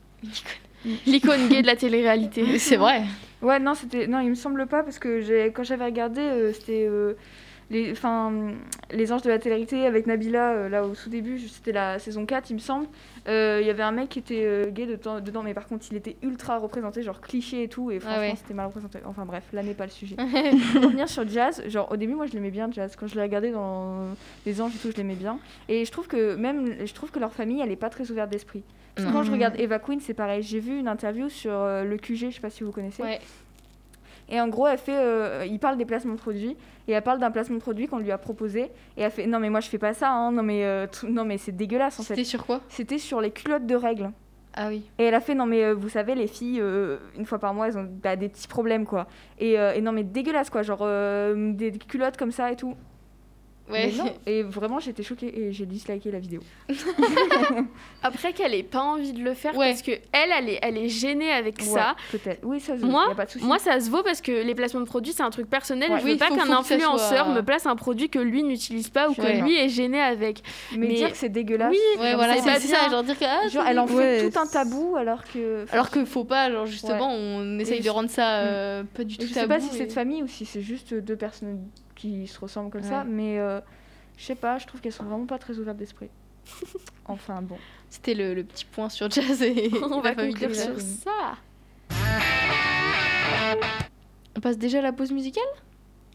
l'icône 1.07 1.47
gay 1.49 1.61
de 1.61 1.67
la 1.67 1.75
télé-réalité. 1.75 2.57
C'est 2.59 2.75
vrai. 2.77 3.03
Ouais, 3.43 3.59
non, 3.59 3.75
c'était 3.75 4.07
non, 4.07 4.19
il 4.21 4.29
me 4.29 4.35
semble 4.35 4.67
pas 4.67 4.83
parce 4.83 4.99
que 4.99 5.49
quand 5.49 5.63
j'avais 5.63 5.85
regardé, 5.85 6.21
euh, 6.21 6.53
c'était 6.53 6.87
euh, 6.89 7.15
les 7.69 7.91
enfin 7.91 8.53
les 8.91 9.11
anges 9.11 9.21
de 9.21 9.29
la 9.29 9.39
télé 9.39 9.53
avec 9.85 10.07
Nabila 10.07 10.53
euh, 10.53 10.69
là 10.69 10.85
au 10.85 10.93
tout 10.93 11.09
début, 11.09 11.39
c'était 11.39 11.71
la 11.71 11.99
saison 11.99 12.25
4, 12.25 12.49
il 12.49 12.55
me 12.55 12.59
semble. 12.59 12.87
Euh, 13.27 13.59
Il 13.61 13.67
y 13.67 13.69
avait 13.69 13.83
un 13.83 13.91
mec 13.91 14.09
qui 14.09 14.19
était 14.19 14.43
euh, 14.43 14.69
gay 14.69 14.85
dedans, 14.85 15.21
dedans, 15.21 15.43
mais 15.43 15.53
par 15.53 15.67
contre, 15.67 15.85
il 15.89 15.97
était 15.97 16.17
ultra 16.21 16.57
représenté, 16.57 17.01
genre 17.01 17.21
cliché 17.21 17.63
et 17.63 17.67
tout 17.67 17.91
et 17.91 17.99
franchement, 17.99 18.19
ouais. 18.21 18.33
c'était 18.35 18.53
mal 18.53 18.67
représenté. 18.67 18.99
Enfin 19.05 19.25
bref, 19.25 19.43
là 19.53 19.63
n'est 19.63 19.73
pas 19.73 19.85
le 19.85 19.91
sujet. 19.91 20.15
Pour 20.73 20.83
revenir 20.83 21.07
sur 21.07 21.27
Jazz, 21.27 21.63
genre 21.67 21.91
au 21.91 21.97
début 21.97 22.15
moi 22.15 22.25
je 22.25 22.33
l'aimais 22.33 22.51
bien 22.51 22.69
Jazz 22.71 22.95
quand 22.95 23.07
je 23.07 23.15
l'ai 23.15 23.21
regardé 23.21 23.51
dans 23.51 24.09
les 24.45 24.61
anges 24.61 24.75
et 24.75 24.79
tout, 24.79 24.91
je 24.91 24.97
l'aimais 24.97 25.15
bien 25.15 25.39
et 25.69 25.85
je 25.85 25.91
trouve 25.91 26.07
que 26.07 26.35
même 26.35 26.85
je 26.85 26.93
trouve 26.93 27.11
que 27.11 27.19
leur 27.19 27.33
famille, 27.33 27.61
elle 27.61 27.71
est 27.71 27.77
pas 27.77 27.89
très 27.89 28.09
ouverte 28.11 28.29
d'esprit. 28.29 28.63
Parce 28.95 29.07
que 29.07 29.13
quand 29.13 29.23
je 29.23 29.31
regarde 29.31 29.55
Eva 29.57 29.79
Queen, 29.79 29.99
c'est 29.99 30.13
pareil. 30.13 30.43
J'ai 30.43 30.59
vu 30.59 30.77
une 30.77 30.87
interview 30.87 31.27
sur 31.27 31.51
le 31.51 31.97
QG, 31.97 32.29
je 32.29 32.35
sais 32.35 32.41
pas 32.41 32.51
si 32.51 32.63
vous 32.63 32.71
connaissez. 32.71 33.01
Ouais. 33.01 33.19
Et 34.29 34.39
en 34.39 34.47
gros, 34.47 34.67
elle 34.67 34.77
fait, 34.77 34.97
euh, 34.97 35.45
il 35.45 35.59
parle 35.59 35.77
des 35.77 35.85
placements 35.85 36.13
de 36.13 36.19
produits 36.19 36.55
et 36.87 36.93
elle 36.93 37.01
parle 37.03 37.19
d'un 37.19 37.31
placement 37.31 37.57
de 37.57 37.61
produit 37.61 37.87
qu'on 37.87 37.97
lui 37.99 38.11
a 38.11 38.17
proposé 38.17 38.71
et 38.97 39.01
elle 39.01 39.11
fait 39.11 39.27
non 39.27 39.39
mais 39.39 39.49
moi 39.49 39.59
je 39.59 39.69
fais 39.69 39.77
pas 39.77 39.93
ça, 39.93 40.11
hein, 40.11 40.31
non 40.31 40.43
mais 40.43 40.63
euh, 40.65 40.87
non 41.07 41.25
mais 41.25 41.37
c'est 41.37 41.51
dégueulasse 41.51 41.99
en 41.99 42.03
C'était 42.03 42.21
fait. 42.21 42.23
sur 42.23 42.45
quoi? 42.45 42.61
C'était 42.69 42.97
sur 42.97 43.21
les 43.21 43.31
culottes 43.31 43.65
de 43.65 43.75
règles. 43.75 44.11
Ah 44.55 44.67
oui. 44.69 44.83
Et 44.99 45.03
elle 45.05 45.15
a 45.15 45.19
fait 45.21 45.33
non 45.35 45.45
mais 45.45 45.63
euh, 45.63 45.73
vous 45.73 45.89
savez 45.89 46.15
les 46.15 46.27
filles 46.27 46.61
une 47.17 47.25
fois 47.25 47.39
par 47.39 47.53
mois 47.53 47.67
elles 47.67 47.77
ont 47.77 47.87
bah, 48.03 48.15
des 48.15 48.29
petits 48.29 48.47
problèmes 48.47 48.85
quoi. 48.85 49.07
Et, 49.39 49.53
et 49.53 49.81
non 49.81 49.91
mais 49.91 50.03
dégueulasse 50.03 50.49
quoi, 50.49 50.61
genre 50.61 50.85
des 51.35 51.71
culottes 51.87 52.17
comme 52.17 52.31
ça 52.31 52.51
et 52.51 52.55
tout. 52.55 52.75
Ouais. 53.71 53.87
Mais 53.95 54.03
non. 54.03 54.13
Et 54.25 54.43
vraiment, 54.43 54.79
j'étais 54.79 55.03
choquée 55.03 55.33
et 55.39 55.51
j'ai 55.53 55.65
disliké 55.65 56.11
la 56.11 56.19
vidéo. 56.19 56.41
Après 58.03 58.33
qu'elle 58.33 58.53
ait 58.53 58.63
pas 58.63 58.81
envie 58.81 59.13
de 59.13 59.23
le 59.23 59.33
faire 59.33 59.55
Ouais. 59.55 59.69
parce 59.69 59.81
que 59.81 59.91
elle, 59.91 60.29
elle 60.37 60.49
est, 60.49 60.59
elle 60.61 60.77
est 60.77 60.89
gênée 60.89 61.31
avec 61.31 61.61
ça. 61.61 61.95
Ouais, 62.11 62.19
peut-être. 62.19 62.39
Oui, 62.43 62.59
ça 62.59 62.77
se 62.77 62.83
Moi- 62.85 63.05
y 63.07 63.11
a 63.11 63.15
pas 63.15 63.25
de 63.25 63.31
souci. 63.31 63.45
Moi, 63.45 63.59
ça 63.59 63.79
se 63.79 63.89
vaut 63.89 64.03
parce 64.03 64.19
que 64.21 64.31
les 64.31 64.53
placements 64.55 64.81
de 64.81 64.85
produits, 64.85 65.13
c'est 65.13 65.23
un 65.23 65.29
truc 65.29 65.49
personnel. 65.49 65.89
Ouais. 65.91 65.99
je 65.99 66.05
Oui, 66.05 66.11
veux 66.11 66.17
pas 66.17 66.27
faut- 66.27 66.35
qu'un 66.35 66.41
que 66.43 66.47
ça 66.49 66.57
influenceur 66.59 67.25
soit- 67.25 67.33
me 67.33 67.41
place 67.41 67.65
un 67.65 67.75
produit 67.75 68.09
que 68.09 68.19
lui 68.19 68.43
n'utilise 68.43 68.89
pas 68.89 69.09
ou 69.09 69.13
que 69.13 69.21
Ouais. 69.21 69.41
lui 69.41 69.55
est 69.57 69.69
gêné 69.69 70.01
avec. 70.01 70.41
mais, 70.73 70.87
mais- 70.87 70.93
dire 70.95 71.11
que 71.11 71.17
c'est 71.17 71.29
dégueulasse. 71.29 71.71
Oui, 71.71 71.77
Ouais, 72.01 72.09
genre, 72.11 72.17
voilà, 72.17 72.35
c'est 72.37 72.43
pas 72.43 72.59
ça, 72.59 72.89
genre 72.89 73.03
dire 73.03 73.17
que. 73.17 73.25
ah, 73.25 73.47
Genre, 73.47 73.63
elle 73.67 73.79
en 73.79 73.87
fait 73.87 74.29
tout 74.29 74.39
un 74.39 74.45
tabou 74.47 74.95
alors 74.97 75.23
que. 75.23 75.65
Alors 75.71 75.89
qu'il 75.89 76.05
faut 76.05 76.25
pas, 76.25 76.51
genre 76.51 76.65
justement, 76.65 77.09
on 77.13 77.59
essaye 77.59 77.81
de 77.81 77.89
rendre 77.89 78.09
ça 78.09 78.39
euh, 78.41 78.83
pas 78.93 79.03
du 79.03 79.17
tout 79.17 79.25
je 79.27 79.33
sais 79.33 79.47
pas 79.47 79.55
tabou 79.59 79.69
si 79.71 79.77
c'est 79.77 79.85
de 79.87 79.91
famille 79.93 80.21
ou 80.23 80.27
si 80.27 80.45
c'est 80.45 80.61
juste 80.61 80.93
deux 80.93 81.15
personnes 81.15 81.59
qui 82.03 82.27
se 82.27 82.37
ressemblent 82.39 82.69
comme 82.69 82.83
ça, 82.83 83.05
mais 83.05 83.39
euh, 83.39 83.61
je 84.17 84.25
sais 84.25 84.35
pas, 84.35 84.57
je 84.57 84.67
trouve 84.67 84.81
qu'elles 84.81 84.91
sont 84.91 85.05
vraiment 85.05 85.25
pas 85.25 85.39
très 85.39 85.57
ouvertes 85.57 85.77
d'esprit. 85.77 86.09
enfin 87.05 87.41
bon. 87.41 87.57
C'était 87.89 88.13
le, 88.13 88.33
le 88.33 88.43
petit 88.43 88.65
point 88.65 88.89
sur 88.89 89.09
Jazz 89.09 89.41
et 89.41 89.71
On 89.83 90.01
va 90.01 90.13
conclure 90.13 90.53
sur 90.53 90.79
ça. 90.81 91.37
On 94.35 94.39
passe 94.41 94.57
déjà 94.57 94.79
à 94.79 94.81
la 94.81 94.91
pause 94.91 95.11
musicale? 95.13 95.43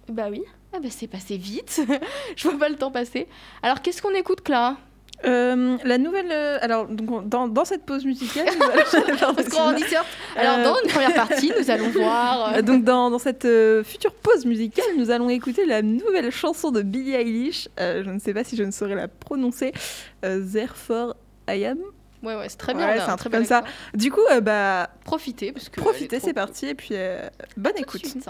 Bah 0.08 0.28
oui. 0.30 0.42
Ah 0.74 0.80
bah 0.80 0.88
c'est 0.90 1.06
passé 1.06 1.38
vite, 1.38 1.80
je 2.36 2.48
vois 2.48 2.58
pas 2.58 2.68
le 2.68 2.76
temps 2.76 2.90
passer. 2.90 3.26
Alors 3.62 3.80
qu'est-ce 3.80 4.02
qu'on 4.02 4.14
écoute 4.14 4.42
Clara? 4.42 4.76
Euh, 5.24 5.76
la 5.84 5.98
nouvelle. 5.98 6.30
euh, 6.30 6.58
alors, 6.60 6.86
donc, 6.86 7.10
on- 7.10 7.22
dans, 7.22 7.48
dans 7.48 7.64
cette 7.64 7.84
pause 7.84 8.04
musicale. 8.04 8.46
allons- 8.48 9.34
Parce 9.34 9.48
qu'on 9.48 9.76
y 9.76 9.82
sort. 9.82 10.04
Alors 10.36 10.58
Euh, 10.58 10.64
dans 10.64 10.76
une 10.84 10.90
première 10.90 11.14
partie, 11.14 11.52
nous 11.58 11.70
allons 11.70 11.88
voir... 11.90 12.54
euh, 12.56 12.62
Donc 12.62 12.84
dans, 12.84 13.10
dans 13.10 13.18
cette 13.18 13.46
future 13.84 14.12
pause 14.14 14.46
musicale, 14.46 14.84
nous 14.96 15.10
allons 15.10 15.28
écouter 15.28 15.66
la 15.66 15.82
nouvelle 15.82 16.30
chanson 16.30 16.70
de 16.70 16.82
Billie 16.82 17.14
Eilish. 17.14 17.68
Je 17.78 18.08
ne 18.08 18.18
sais 18.20 18.32
pas 18.32 18.44
si 18.44 18.54
je 18.56 18.62
ne 18.62 18.70
saurais 18.70 18.94
la 18.94 19.08
prononcer. 19.08 19.72
Therefore 20.22 21.16
I 21.48 21.64
Am. 21.66 21.78
Ouais 22.22 22.34
ouais, 22.34 22.48
c'est 22.48 22.56
très 22.56 22.74
bien. 22.74 22.86
Ouais, 22.86 22.96
c'est 22.98 23.10
un 23.10 23.16
truc 23.16 23.32
comme 23.32 23.44
ça. 23.44 23.62
Du 23.94 24.10
coup, 24.10 24.20
bah, 24.42 24.90
Profitez 25.04 25.52
parce 25.52 25.68
que... 25.68 25.80
profitez, 25.80 26.16
c'est 26.20 26.32
trop 26.32 26.46
parti. 26.46 26.66
Et 26.66 26.74
puis, 26.74 26.94
bonne 27.56 27.72
écoute. 27.76 28.02
De 28.02 28.08
suite. 28.08 28.26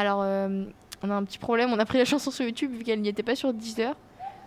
Alors, 0.00 0.22
euh, 0.22 0.64
on 1.02 1.10
a 1.10 1.14
un 1.14 1.24
petit 1.24 1.36
problème. 1.36 1.70
On 1.74 1.78
a 1.78 1.84
pris 1.84 1.98
la 1.98 2.06
chanson 2.06 2.30
sur 2.30 2.42
YouTube 2.46 2.72
vu 2.72 2.84
qu'elle 2.84 3.02
n'y 3.02 3.08
était 3.10 3.22
pas 3.22 3.36
sur 3.36 3.52
Deezer. 3.52 3.94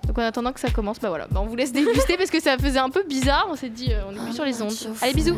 Donc 0.07 0.17
en 0.17 0.21
attendant 0.23 0.51
que 0.51 0.59
ça 0.59 0.71
commence, 0.71 0.99
bah 0.99 1.09
voilà, 1.09 1.27
bah, 1.29 1.41
on 1.41 1.45
vous 1.45 1.55
laisse 1.55 1.71
déguster 1.71 2.17
parce 2.17 2.31
que 2.31 2.41
ça 2.41 2.57
faisait 2.57 2.79
un 2.79 2.89
peu 2.89 3.03
bizarre. 3.03 3.47
On 3.51 3.55
s'est 3.55 3.69
dit, 3.69 3.93
euh, 3.93 4.01
on 4.09 4.13
est 4.13 4.23
plus 4.23 4.33
sur 4.33 4.45
les 4.45 4.61
ondes. 4.63 4.73
Allez, 5.01 5.13
bisous. 5.13 5.37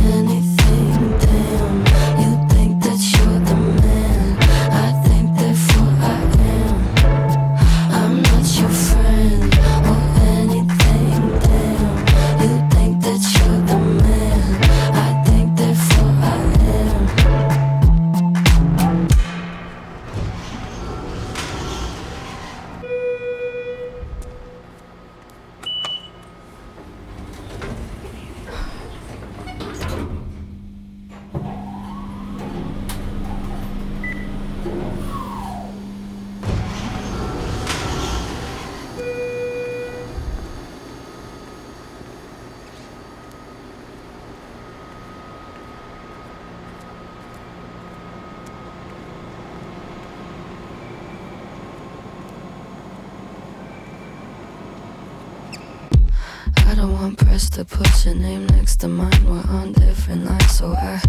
to 57.65 57.77
put 57.77 58.05
your 58.05 58.15
name 58.15 58.47
next 58.47 58.77
to 58.77 58.87
mine. 58.87 59.23
We're 59.23 59.45
on 59.59 59.73
different 59.73 60.25
lines, 60.25 60.51
so 60.57 60.73
I 60.73 60.99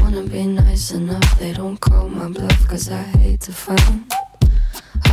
wanna 0.00 0.22
be 0.22 0.44
nice 0.46 0.90
enough. 0.90 1.38
They 1.38 1.54
don't 1.54 1.80
call 1.80 2.10
my 2.10 2.28
bluff, 2.28 2.68
cause 2.68 2.90
I 2.90 3.02
hate 3.22 3.40
to 3.42 3.52
find 3.52 4.04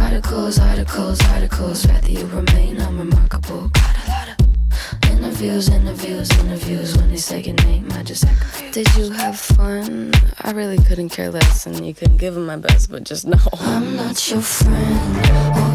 articles, 0.02 0.60
articles, 0.60 1.22
articles. 1.30 1.88
Rather 1.88 2.12
you 2.12 2.26
remain 2.28 2.78
unremarkable. 2.78 3.70
Got 3.70 3.96
a 4.06 4.10
lot 4.10 4.28
of 4.30 5.12
interviews, 5.12 5.70
interviews, 5.70 6.30
interviews. 6.40 6.98
When 6.98 7.10
they 7.10 7.18
say 7.18 7.42
your 7.42 7.56
name, 7.56 7.88
I 7.92 8.04
just 8.04 8.26
act 8.26 8.42
confused. 8.42 8.74
Did 8.74 8.96
you 8.98 9.12
have 9.12 9.40
fun? 9.40 10.12
I 10.42 10.52
really 10.52 10.80
couldn't 10.80 11.10
care 11.10 11.32
less, 11.32 11.66
and 11.66 11.86
you 11.86 11.94
couldn't 11.94 12.18
give 12.18 12.34
them 12.34 12.46
my 12.46 12.58
best, 12.58 12.92
but 12.92 13.06
just 13.06 13.26
know 13.26 13.46
I'm 13.62 13.96
not 13.96 14.30
your 14.30 14.42
friend 14.42 15.75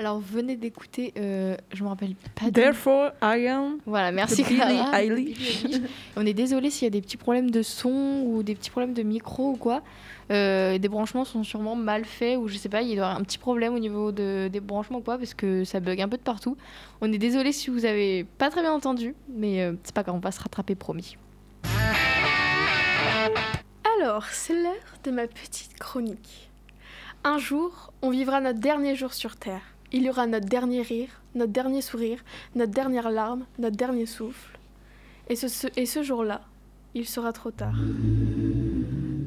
Alors, 0.00 0.18
venez 0.18 0.56
d'écouter, 0.56 1.12
euh, 1.18 1.58
je 1.74 1.84
me 1.84 1.88
rappelle 1.90 2.14
pas 2.34 2.46
de... 2.46 2.52
Therefore, 2.52 3.10
I 3.20 3.46
am. 3.48 3.80
Voilà, 3.84 4.12
merci 4.12 4.42
Clara. 4.44 4.92
On 6.16 6.24
est 6.24 6.32
désolé 6.32 6.70
s'il 6.70 6.84
y 6.84 6.86
a 6.86 6.90
des 6.90 7.02
petits 7.02 7.18
problèmes 7.18 7.50
de 7.50 7.60
son 7.60 8.22
ou 8.24 8.42
des 8.42 8.54
petits 8.54 8.70
problèmes 8.70 8.94
de 8.94 9.02
micro 9.02 9.50
ou 9.50 9.56
quoi. 9.56 9.82
Euh, 10.30 10.78
des 10.78 10.88
branchements 10.88 11.26
sont 11.26 11.44
sûrement 11.44 11.76
mal 11.76 12.06
faits 12.06 12.38
ou 12.38 12.48
je 12.48 12.56
sais 12.56 12.70
pas, 12.70 12.80
il 12.80 12.86
doit 12.86 12.94
y 12.94 12.98
avoir 13.00 13.14
un 13.14 13.22
petit 13.24 13.36
problème 13.36 13.74
au 13.74 13.78
niveau 13.78 14.10
de, 14.10 14.48
des 14.50 14.60
branchements 14.60 15.00
ou 15.00 15.02
quoi 15.02 15.18
parce 15.18 15.34
que 15.34 15.64
ça 15.64 15.80
bug 15.80 16.00
un 16.00 16.08
peu 16.08 16.16
de 16.16 16.22
partout. 16.22 16.56
On 17.02 17.12
est 17.12 17.18
désolé 17.18 17.52
si 17.52 17.68
vous 17.68 17.84
avez 17.84 18.24
pas 18.24 18.48
très 18.48 18.62
bien 18.62 18.72
entendu, 18.72 19.14
mais 19.28 19.60
euh, 19.60 19.74
c'est 19.82 19.94
pas 19.94 20.02
grave, 20.02 20.14
on 20.14 20.20
va 20.20 20.32
se 20.32 20.40
rattraper 20.40 20.76
promis. 20.76 21.18
Alors, 24.00 24.24
c'est 24.24 24.54
l'heure 24.54 24.96
de 25.04 25.10
ma 25.10 25.26
petite 25.26 25.78
chronique. 25.78 26.48
Un 27.22 27.36
jour, 27.36 27.92
on 28.00 28.08
vivra 28.08 28.40
notre 28.40 28.60
dernier 28.60 28.96
jour 28.96 29.12
sur 29.12 29.36
Terre. 29.36 29.60
Il 29.92 30.02
y 30.02 30.10
aura 30.10 30.26
notre 30.26 30.46
dernier 30.46 30.82
rire, 30.82 31.08
notre 31.34 31.52
dernier 31.52 31.80
sourire, 31.80 32.22
notre 32.54 32.72
dernière 32.72 33.10
larme, 33.10 33.44
notre 33.58 33.76
dernier 33.76 34.06
souffle. 34.06 34.58
Et 35.28 35.36
ce, 35.36 36.02
jour-là, 36.02 36.42
il 36.94 37.06
sera 37.06 37.32
trop 37.32 37.50
tard. 37.50 37.76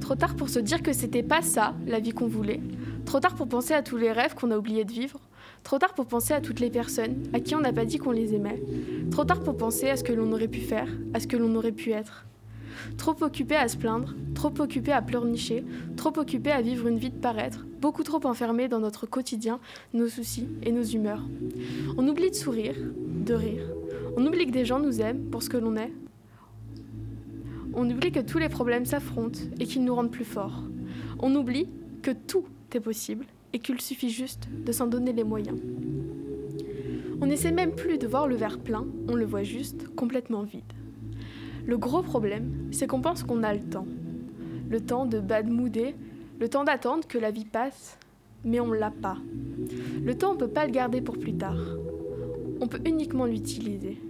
Trop 0.01 0.15
tard 0.15 0.35
pour 0.35 0.49
se 0.49 0.59
dire 0.59 0.81
que 0.81 0.91
c'était 0.91 1.23
pas 1.23 1.41
ça, 1.41 1.73
la 1.87 1.99
vie 1.99 2.11
qu'on 2.11 2.27
voulait. 2.27 2.59
Trop 3.05 3.19
tard 3.19 3.35
pour 3.35 3.47
penser 3.47 3.73
à 3.73 3.81
tous 3.81 3.97
les 3.97 4.11
rêves 4.11 4.35
qu'on 4.35 4.51
a 4.51 4.57
oublié 4.57 4.83
de 4.85 4.91
vivre. 4.91 5.19
Trop 5.63 5.79
tard 5.79 5.93
pour 5.93 6.05
penser 6.05 6.33
à 6.33 6.41
toutes 6.41 6.59
les 6.59 6.69
personnes 6.69 7.23
à 7.33 7.39
qui 7.39 7.55
on 7.55 7.61
n'a 7.61 7.71
pas 7.71 7.85
dit 7.85 7.97
qu'on 7.97 8.11
les 8.11 8.33
aimait. 8.33 8.61
Trop 9.11 9.23
tard 9.23 9.41
pour 9.41 9.55
penser 9.55 9.89
à 9.89 9.97
ce 9.97 10.03
que 10.03 10.13
l'on 10.13 10.31
aurait 10.31 10.49
pu 10.49 10.59
faire, 10.59 10.89
à 11.13 11.19
ce 11.19 11.27
que 11.27 11.37
l'on 11.37 11.55
aurait 11.55 11.71
pu 11.71 11.91
être. 11.91 12.25
Trop 12.97 13.15
occupé 13.21 13.55
à 13.55 13.67
se 13.67 13.77
plaindre, 13.77 14.15
trop 14.35 14.53
occupé 14.59 14.91
à 14.91 15.01
pleurnicher, 15.01 15.63
trop 15.95 16.17
occupé 16.17 16.51
à 16.51 16.61
vivre 16.61 16.87
une 16.87 16.97
vie 16.97 17.09
de 17.09 17.17
paraître, 17.17 17.65
beaucoup 17.81 18.03
trop 18.03 18.25
enfermé 18.25 18.67
dans 18.67 18.79
notre 18.79 19.05
quotidien, 19.05 19.59
nos 19.93 20.07
soucis 20.07 20.47
et 20.63 20.71
nos 20.71 20.83
humeurs. 20.83 21.23
On 21.97 22.07
oublie 22.07 22.29
de 22.29 22.35
sourire, 22.35 22.75
de 23.25 23.33
rire. 23.33 23.67
On 24.15 24.25
oublie 24.25 24.45
que 24.45 24.51
des 24.51 24.65
gens 24.65 24.79
nous 24.79 25.01
aiment 25.01 25.25
pour 25.29 25.43
ce 25.43 25.49
que 25.49 25.57
l'on 25.57 25.75
est. 25.75 25.91
On 27.73 27.89
oublie 27.89 28.11
que 28.11 28.19
tous 28.19 28.37
les 28.37 28.49
problèmes 28.49 28.85
s'affrontent 28.85 29.39
et 29.59 29.65
qu'ils 29.65 29.83
nous 29.83 29.95
rendent 29.95 30.11
plus 30.11 30.25
forts. 30.25 30.63
On 31.19 31.35
oublie 31.35 31.67
que 32.01 32.11
tout 32.11 32.45
est 32.73 32.79
possible 32.79 33.25
et 33.53 33.59
qu'il 33.59 33.79
suffit 33.81 34.09
juste 34.09 34.47
de 34.65 34.71
s'en 34.71 34.87
donner 34.87 35.13
les 35.13 35.23
moyens. 35.23 35.59
On 37.21 37.25
n'essaie 37.25 37.51
même 37.51 37.73
plus 37.73 37.97
de 37.97 38.07
voir 38.07 38.27
le 38.27 38.35
verre 38.35 38.59
plein, 38.59 38.85
on 39.07 39.15
le 39.15 39.25
voit 39.25 39.43
juste 39.43 39.87
complètement 39.95 40.43
vide. 40.43 40.61
Le 41.65 41.77
gros 41.77 42.01
problème, 42.01 42.67
c'est 42.71 42.87
qu'on 42.87 43.01
pense 43.01 43.23
qu'on 43.23 43.43
a 43.43 43.53
le 43.53 43.61
temps. 43.61 43.87
Le 44.69 44.81
temps 44.81 45.05
de 45.05 45.19
badmouder, 45.19 45.95
le 46.39 46.49
temps 46.49 46.63
d'attendre 46.63 47.07
que 47.07 47.17
la 47.17 47.31
vie 47.31 47.45
passe, 47.45 47.97
mais 48.43 48.59
on 48.59 48.71
l'a 48.71 48.91
pas. 48.91 49.17
Le 50.03 50.15
temps, 50.15 50.33
on 50.33 50.37
peut 50.37 50.47
pas 50.47 50.65
le 50.65 50.71
garder 50.71 51.01
pour 51.01 51.17
plus 51.17 51.35
tard. 51.35 51.59
On 52.59 52.67
peut 52.67 52.81
uniquement 52.85 53.25
l'utiliser. 53.25 54.01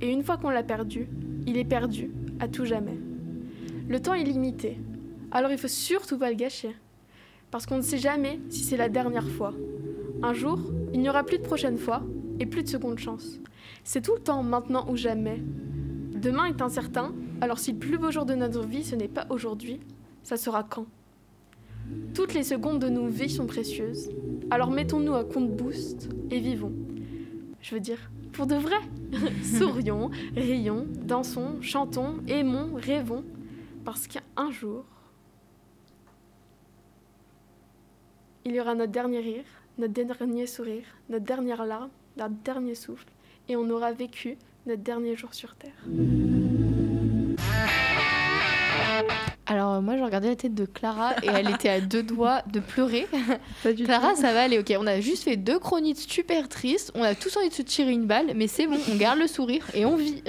Et 0.00 0.10
une 0.10 0.22
fois 0.22 0.36
qu'on 0.36 0.50
l'a 0.50 0.62
perdu, 0.62 1.08
il 1.46 1.56
est 1.56 1.64
perdu 1.64 2.10
à 2.40 2.48
tout 2.48 2.66
jamais. 2.66 2.98
Le 3.88 4.00
temps 4.00 4.14
est 4.14 4.24
limité, 4.24 4.78
alors 5.30 5.50
il 5.50 5.58
faut 5.58 5.68
surtout 5.68 6.18
pas 6.18 6.30
le 6.30 6.36
gâcher. 6.36 6.74
Parce 7.50 7.64
qu'on 7.64 7.76
ne 7.76 7.82
sait 7.82 7.98
jamais 7.98 8.40
si 8.50 8.64
c'est 8.64 8.76
la 8.76 8.88
dernière 8.88 9.28
fois. 9.28 9.54
Un 10.22 10.34
jour, 10.34 10.58
il 10.92 11.00
n'y 11.00 11.08
aura 11.08 11.24
plus 11.24 11.38
de 11.38 11.42
prochaine 11.42 11.78
fois 11.78 12.02
et 12.40 12.46
plus 12.46 12.62
de 12.62 12.68
seconde 12.68 12.98
chance. 12.98 13.38
C'est 13.84 14.02
tout 14.02 14.14
le 14.14 14.20
temps 14.20 14.42
maintenant 14.42 14.86
ou 14.90 14.96
jamais. 14.96 15.40
Demain 16.16 16.46
est 16.46 16.62
incertain, 16.62 17.14
alors 17.42 17.58
si 17.58 17.72
le 17.72 17.78
plus 17.78 17.98
beau 17.98 18.10
jour 18.10 18.24
de 18.24 18.34
notre 18.34 18.66
vie 18.66 18.84
ce 18.84 18.94
n'est 18.94 19.06
pas 19.06 19.26
aujourd'hui, 19.28 19.80
ça 20.22 20.38
sera 20.38 20.62
quand? 20.62 20.86
Toutes 22.14 22.32
les 22.32 22.42
secondes 22.42 22.78
de 22.78 22.88
nos 22.88 23.06
vies 23.06 23.28
sont 23.28 23.46
précieuses, 23.46 24.08
alors 24.50 24.70
mettons-nous 24.70 25.14
à 25.14 25.24
compte 25.24 25.54
boost 25.54 26.08
et 26.30 26.40
vivons. 26.40 26.72
Je 27.60 27.74
veux 27.74 27.80
dire, 27.80 28.10
pour 28.32 28.46
de 28.46 28.54
vrai. 28.54 28.78
Sourions, 29.42 30.10
rions, 30.34 30.86
dansons, 30.90 31.60
chantons, 31.60 32.16
aimons, 32.28 32.70
rêvons, 32.74 33.24
parce 33.84 34.06
qu'un 34.06 34.50
jour, 34.50 34.84
il 38.46 38.54
y 38.54 38.60
aura 38.60 38.74
notre 38.74 38.92
dernier 38.92 39.20
rire, 39.20 39.44
notre 39.76 39.92
dernier 39.92 40.46
sourire, 40.46 40.86
notre 41.10 41.26
dernière 41.26 41.66
larme, 41.66 41.90
notre 42.16 42.34
dernier 42.42 42.74
souffle, 42.74 43.06
et 43.50 43.56
on 43.56 43.68
aura 43.68 43.92
vécu 43.92 44.38
notre 44.66 44.82
dernier 44.82 45.16
jour 45.16 45.32
sur 45.34 45.54
Terre. 45.56 45.72
Alors, 49.48 49.74
euh, 49.74 49.80
moi, 49.80 49.96
j'ai 49.96 50.02
regardé 50.02 50.28
la 50.28 50.34
tête 50.36 50.54
de 50.54 50.64
Clara 50.64 51.12
et 51.22 51.28
elle 51.28 51.48
était 51.50 51.68
à 51.68 51.80
deux 51.80 52.02
doigts 52.02 52.42
de 52.52 52.58
pleurer. 52.58 53.06
Pas 53.62 53.72
du 53.72 53.84
Clara, 53.84 54.10
tout. 54.14 54.20
ça 54.20 54.32
va 54.32 54.42
aller, 54.42 54.58
ok. 54.58 54.74
On 54.80 54.86
a 54.88 55.00
juste 55.00 55.22
fait 55.22 55.36
deux 55.36 55.60
chroniques 55.60 55.98
super 55.98 56.48
tristes. 56.48 56.90
On 56.96 57.02
a 57.02 57.14
tous 57.14 57.36
envie 57.36 57.48
de 57.48 57.54
se 57.54 57.62
tirer 57.62 57.92
une 57.92 58.06
balle, 58.06 58.32
mais 58.34 58.48
c'est 58.48 58.66
bon, 58.66 58.76
on 58.90 58.96
garde 58.96 59.20
le 59.20 59.28
sourire 59.28 59.64
et 59.74 59.84
on 59.84 59.94
vit. 59.96 60.22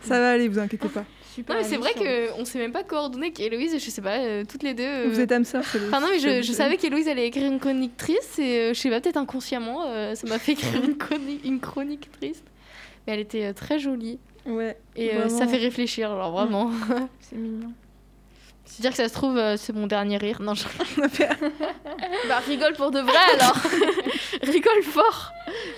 Ça 0.00 0.18
va 0.18 0.30
aller, 0.32 0.48
vous 0.48 0.58
inquiétez 0.58 0.88
pas. 0.88 1.04
Super. 1.36 1.54
Non, 1.54 1.62
mais 1.62 1.68
c'est 1.68 1.76
vrai 1.76 1.92
qu'on 1.92 2.44
s'est 2.46 2.58
même 2.58 2.72
pas 2.72 2.82
coordonné 2.82 3.30
qu'Héloïse, 3.30 3.74
je 3.78 3.90
sais 3.90 4.00
pas, 4.00 4.16
euh, 4.20 4.42
toutes 4.48 4.62
les 4.62 4.72
deux. 4.72 4.82
euh, 4.84 5.06
Vous 5.10 5.20
êtes 5.20 5.30
âme 5.32 5.44
sœur, 5.44 5.62
Enfin 5.88 6.00
non, 6.00 6.08
mais 6.10 6.18
je, 6.18 6.40
je 6.40 6.52
savais 6.52 6.78
qu'Héloïse 6.78 7.08
allait 7.08 7.26
écrire 7.26 7.44
une 7.46 7.60
chronique 7.60 7.96
triste 7.98 8.38
et 8.38 8.58
euh, 8.70 8.74
je 8.74 8.80
sais 8.80 8.88
pas, 8.88 9.02
peut-être 9.02 9.18
inconsciemment, 9.18 9.82
ça 10.14 10.26
m'a 10.26 10.38
fait 10.38 10.52
écrire 10.52 10.82
une 10.82 10.96
chronique, 10.96 11.44
une 11.44 11.60
chronique 11.60 12.10
triste. 12.18 12.42
Mais 13.06 13.14
elle 13.14 13.20
était 13.20 13.46
euh, 13.46 13.52
très 13.52 13.78
jolie 13.78 14.18
Ouais. 14.46 14.76
et 14.94 15.12
euh, 15.14 15.28
ça 15.28 15.46
fait 15.48 15.56
réfléchir, 15.56 16.10
alors 16.12 16.30
vraiment. 16.32 16.70
C'est 17.20 17.36
mignon. 17.36 17.72
C'est 18.64 18.82
dire 18.82 18.90
que 18.90 18.96
ça 18.96 19.08
se 19.08 19.14
trouve, 19.14 19.36
euh, 19.38 19.56
c'est 19.56 19.72
mon 19.72 19.86
dernier 19.86 20.16
rire. 20.18 20.42
Non, 20.42 20.54
je... 20.54 20.64
Bah 22.28 22.38
rigole 22.46 22.74
pour 22.74 22.90
de 22.90 22.98
vrai 22.98 23.16
alors 23.34 23.56
Rigole 24.42 24.82
fort 24.82 25.30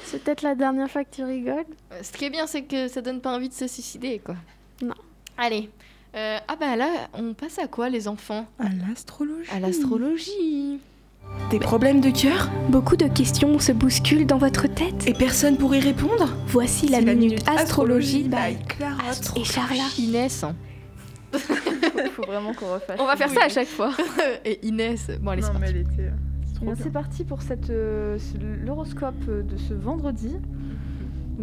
C'est 0.05 0.23
peut-être 0.25 0.41
la 0.43 0.55
dernière 0.55 0.91
fois 0.91 1.05
que 1.05 1.15
tu 1.15 1.23
rigoles 1.23 1.67
Euh, 1.93 2.01
Ce 2.03 2.13
qui 2.13 2.25
est 2.25 2.31
bien, 2.31 2.47
c'est 2.47 2.63
que 2.63 2.89
ça 2.89 3.03
donne 3.03 3.21
pas 3.21 3.35
envie 3.35 3.49
de 3.51 3.55
se 3.55 3.67
suicider, 3.67 4.19
quoi. 4.21 4.37
Non. 4.83 4.95
Allez. 5.37 5.69
Euh, 6.17 6.39
ah 6.49 6.57
bah 6.57 6.77
là, 6.77 7.09
on 7.13 7.35
passe 7.35 7.59
à 7.59 7.67
quoi, 7.69 7.91
les 7.91 8.09
enfants? 8.09 8.47
À 8.59 8.69
l'astrologie. 8.89 9.51
À 9.53 9.61
l'astrologie. 9.61 10.81
Des 11.51 11.59
problèmes 11.59 12.01
de 12.01 12.11
cœur 12.11 12.51
Beaucoup 12.69 12.97
de 12.97 13.07
questions 13.07 13.59
se 13.59 13.73
bousculent 13.73 14.27
dans 14.27 14.37
votre 14.39 14.67
tête. 14.69 15.07
et 15.07 15.15
personne 15.15 15.57
pour 15.57 15.75
y 15.75 15.81
répondre 15.81 16.29
Voici 16.47 16.89
la 16.89 16.99
C'est 16.99 17.15
minute 17.15 17.43
astrologie 17.49 18.25
by 18.25 18.29
by 18.29 18.65
Clara. 18.69 19.03
et 19.37 19.45
Charla. 19.45 19.85
Inès. 19.99 20.45
Il 21.33 21.39
faut 22.11 22.23
vraiment 22.27 22.53
qu'on 22.55 22.73
refasse. 22.75 22.99
On 23.01 23.07
va 23.07 23.17
faire 23.17 23.31
ça 23.31 23.45
à 23.45 23.49
chaque 23.49 23.69
fois. 23.69 23.93
et 24.45 24.67
Inès. 24.67 25.11
Bon, 25.21 25.31
allez, 25.31 25.43
c'est 25.43 25.53
Non, 25.53 25.59
parti. 25.61 25.73
mais 25.75 25.81
elle 25.81 25.87
était. 25.87 26.11
euh. 26.69 26.75
C'est 26.83 26.93
parti 26.93 27.25
pour 27.25 27.41
cette, 27.43 27.71
euh, 27.71 28.19
l'horoscope 28.65 29.25
de 29.27 29.57
ce 29.57 29.75
vendredi. 29.75 30.33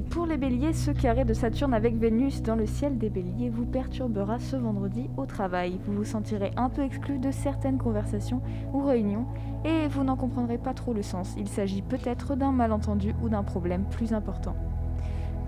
Pour 0.10 0.26
les 0.26 0.36
béliers, 0.36 0.74
ce 0.74 0.92
carré 0.92 1.24
de 1.24 1.34
Saturne 1.34 1.74
avec 1.74 1.96
Vénus 1.96 2.42
dans 2.42 2.58
le 2.58 2.66
ciel 2.66 2.98
des 2.98 3.10
béliers 3.10 3.50
vous 3.50 3.66
perturbera 3.66 4.40
ce 4.40 4.58
vendredi 4.58 5.10
au 5.16 5.26
travail. 5.26 5.80
Vous 5.86 5.94
vous 5.94 6.04
sentirez 6.04 6.52
un 6.58 6.68
peu 6.68 6.84
exclu 6.84 7.18
de 7.18 7.32
certaines 7.32 7.78
conversations 7.78 8.42
ou 8.74 8.84
réunions 8.84 9.26
et 9.64 9.88
vous 9.88 10.04
n'en 10.04 10.18
comprendrez 10.18 10.58
pas 10.58 10.74
trop 10.74 10.92
le 10.92 11.02
sens. 11.02 11.34
Il 11.38 11.48
s'agit 11.48 11.82
peut-être 11.82 12.36
d'un 12.36 12.52
malentendu 12.52 13.16
ou 13.24 13.30
d'un 13.30 13.44
problème 13.44 13.86
plus 13.90 14.12
important. 14.12 14.54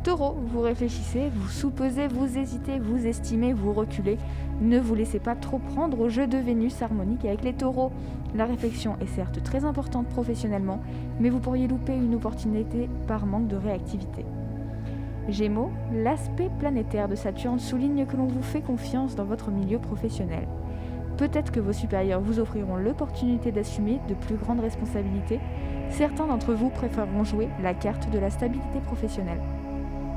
Taureau, 0.06 0.38
vous 0.46 0.62
réfléchissez, 0.62 1.30
vous 1.36 1.50
soupesez, 1.50 2.08
vous 2.08 2.38
hésitez, 2.38 2.80
vous 2.80 3.06
estimez, 3.06 3.52
vous 3.52 3.74
reculez. 3.74 4.18
Ne 4.62 4.80
vous 4.80 4.96
laissez 4.96 5.20
pas 5.20 5.36
trop 5.36 5.60
prendre 5.60 6.00
au 6.00 6.08
jeu 6.08 6.26
de 6.26 6.38
Vénus 6.38 6.82
harmonique 6.82 7.26
avec 7.26 7.44
les 7.44 7.54
taureaux. 7.54 7.92
La 8.34 8.46
réflexion 8.46 8.96
est 9.02 9.08
certes 9.08 9.44
très 9.44 9.66
importante 9.66 10.08
professionnellement, 10.08 10.80
mais 11.20 11.30
vous 11.30 11.40
pourriez 11.40 11.68
louper 11.68 11.98
une 11.98 12.16
opportunité 12.16 12.90
par 13.08 13.26
manque 13.26 13.50
de 13.50 13.58
réactivité. 13.58 14.24
Gémeaux, 15.28 15.72
l'aspect 15.94 16.50
planétaire 16.60 17.08
de 17.08 17.16
Saturne 17.16 17.60
souligne 17.60 18.06
que 18.06 18.16
l'on 18.16 18.28
vous 18.28 18.42
fait 18.42 18.62
confiance 18.62 19.16
dans 19.16 19.26
votre 19.26 19.52
milieu 19.52 19.78
professionnel. 19.80 20.48
Peut-être 21.18 21.52
que 21.52 21.60
vos 21.60 21.74
supérieurs 21.74 22.22
vous 22.22 22.40
offriront 22.40 22.76
l'opportunité 22.76 23.52
d'assumer 23.52 24.00
de 24.08 24.14
plus 24.14 24.36
grandes 24.36 24.60
responsabilités. 24.60 25.40
Certains 25.90 26.28
d'entre 26.28 26.54
vous 26.54 26.70
préféreront 26.70 27.24
jouer 27.24 27.50
la 27.62 27.74
carte 27.74 28.10
de 28.10 28.20
la 28.20 28.30
stabilité 28.30 28.80
professionnelle. 28.86 29.42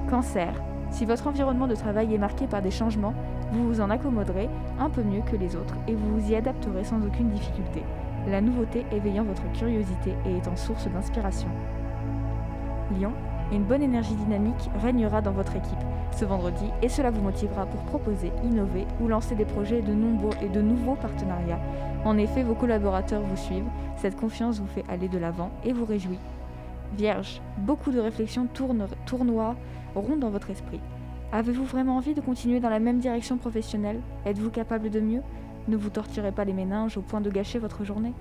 Cancer, 0.09 0.53
si 0.91 1.05
votre 1.05 1.27
environnement 1.27 1.67
de 1.67 1.75
travail 1.75 2.15
est 2.15 2.19
marqué 2.19 2.47
par 2.47 2.63
des 2.63 2.71
changements, 2.71 3.15
vous 3.53 3.67
vous 3.67 3.81
en 3.81 3.91
accommoderez 3.91 4.49
un 4.79 4.91
peu 4.91 5.03
mieux 5.03 5.23
que 5.23 5.37
les 5.37 5.57
autres 5.57 5.77
et 5.89 5.95
vous 5.95 6.19
vous 6.19 6.31
y 6.31 6.37
adapterez 6.37 6.85
sans 6.85 7.05
aucune 7.05 7.31
difficulté 7.31 7.83
la 8.29 8.41
nouveauté 8.41 8.85
éveillant 8.93 9.25
votre 9.25 9.51
curiosité 9.53 10.15
et 10.27 10.37
étant 10.37 10.57
source 10.57 10.89
d'inspiration. 10.89 11.49
Lion, 12.99 13.13
une 13.53 13.65
bonne 13.65 13.83
énergie 13.83 14.15
dynamique 14.15 14.71
régnera 14.81 15.21
dans 15.21 15.33
votre 15.33 15.57
équipe 15.57 15.79
ce 16.17 16.25
vendredi 16.25 16.67
et 16.83 16.89
cela 16.89 17.11
vous 17.11 17.23
motivera 17.23 17.67
pour 17.67 17.81
proposer, 17.83 18.33
innover 18.45 18.87
ou 19.01 19.09
lancer 19.09 19.35
des 19.35 19.45
projets 19.45 19.83
de 19.83 19.93
nombreux 19.93 20.35
et 20.43 20.49
de 20.49 20.61
nouveaux 20.61 20.97
partenariats. 20.97 21.61
En 22.05 22.19
effet, 22.19 22.43
vos 22.43 22.55
collaborateurs 22.55 23.23
vous 23.23 23.37
suivent, 23.37 23.69
cette 23.97 24.17
confiance 24.17 24.59
vous 24.59 24.67
fait 24.67 24.85
aller 24.89 25.09
de 25.09 25.19
l'avant 25.19 25.51
et 25.65 25.73
vous 25.73 25.85
réjouit. 25.85 26.19
Vierge, 26.97 27.41
beaucoup 27.59 27.93
de 27.93 28.01
réflexions 28.01 28.49
tournoient, 29.07 29.57
rondent 29.95 30.19
dans 30.19 30.31
votre 30.31 30.51
esprit. 30.51 30.81
Avez-vous 31.33 31.65
vraiment 31.65 31.97
envie 31.97 32.15
de 32.15 32.21
continuer 32.21 32.59
dans 32.59 32.71
la 32.71 32.81
même 32.81 32.99
direction 32.99 33.37
professionnelle? 33.37 34.01
Êtes-vous 34.27 34.51
capable 34.51 34.91
de 34.91 35.01
mieux? 35.01 35.23
Ne 35.69 35.77
vous 35.77 35.91
torturez 35.91 36.33
pas 36.33 36.45
les 36.45 36.53
méninges 36.53 36.97
au 36.97 37.03
point 37.03 37.21
de 37.21 37.31
gâcher 37.31 37.61
votre 37.61 37.85
journée. 37.85 38.13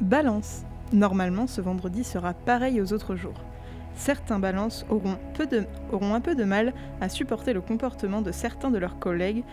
Balance. 0.00 0.62
Normalement, 0.92 1.46
ce 1.48 1.60
vendredi 1.60 2.04
sera 2.04 2.32
pareil 2.32 2.80
aux 2.80 2.92
autres 2.92 3.16
jours. 3.16 3.34
Certains 3.94 4.38
balances 4.38 4.86
auront, 4.90 5.18
un 6.14 6.20
peu 6.20 6.34
de 6.34 6.44
mal 6.44 6.72
à 7.00 7.08
supporter 7.08 7.52
le 7.52 7.60
comportement 7.60 8.22
de 8.22 8.32
certains 8.32 8.70
de 8.70 8.78
leurs 8.78 8.98
collègues 8.98 9.44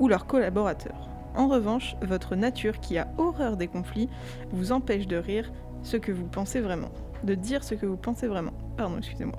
ou 0.00 0.08
leurs 0.08 0.26
collaborateurs. 0.26 1.08
En 1.34 1.48
revanche, 1.48 1.96
votre 2.02 2.36
nature 2.36 2.80
qui 2.80 2.98
a 2.98 3.08
horreur 3.16 3.56
des 3.56 3.68
conflits 3.68 4.08
vous 4.50 4.72
empêche 4.72 5.06
de 5.06 5.16
rire 5.16 5.50
ce 5.82 5.96
que 5.96 6.12
vous 6.12 6.26
pensez 6.26 6.60
vraiment. 6.60 6.90
De 7.24 7.34
dire 7.34 7.64
ce 7.64 7.74
que 7.74 7.86
vous 7.86 7.96
pensez 7.96 8.26
vraiment. 8.26 8.52
Pardon, 8.76 8.98
excusez-moi. 8.98 9.38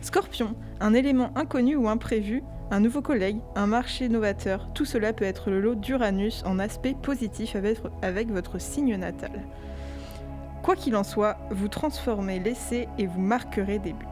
Scorpion, 0.00 0.54
un 0.80 0.92
élément 0.92 1.30
inconnu 1.34 1.76
ou 1.76 1.88
imprévu, 1.88 2.42
un 2.70 2.80
nouveau 2.80 3.02
collègue, 3.02 3.38
un 3.56 3.66
marché 3.66 4.08
novateur, 4.08 4.72
tout 4.74 4.84
cela 4.84 5.12
peut 5.12 5.24
être 5.24 5.50
le 5.50 5.60
lot 5.60 5.74
d'Uranus 5.74 6.42
en 6.44 6.58
aspect 6.58 6.94
positif 7.00 7.56
avec 8.02 8.30
votre 8.30 8.60
signe 8.60 8.96
natal. 8.96 9.32
Quoi 10.64 10.76
qu'il 10.76 10.96
en 10.96 11.04
soit, 11.04 11.36
vous 11.50 11.68
transformez 11.68 12.40
l'essai 12.40 12.88
et 12.96 13.06
vous 13.06 13.20
marquerez 13.20 13.78
des 13.78 13.92
buts. 13.92 14.06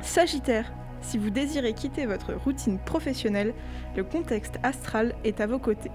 Sagittaire, 0.00 0.72
si 1.02 1.18
vous 1.18 1.28
désirez 1.28 1.74
quitter 1.74 2.06
votre 2.06 2.32
routine 2.32 2.78
professionnelle, 2.78 3.52
le 3.94 4.04
contexte 4.04 4.58
astral 4.62 5.14
est 5.22 5.42
à 5.42 5.46
vos 5.46 5.58
côtés. 5.58 5.90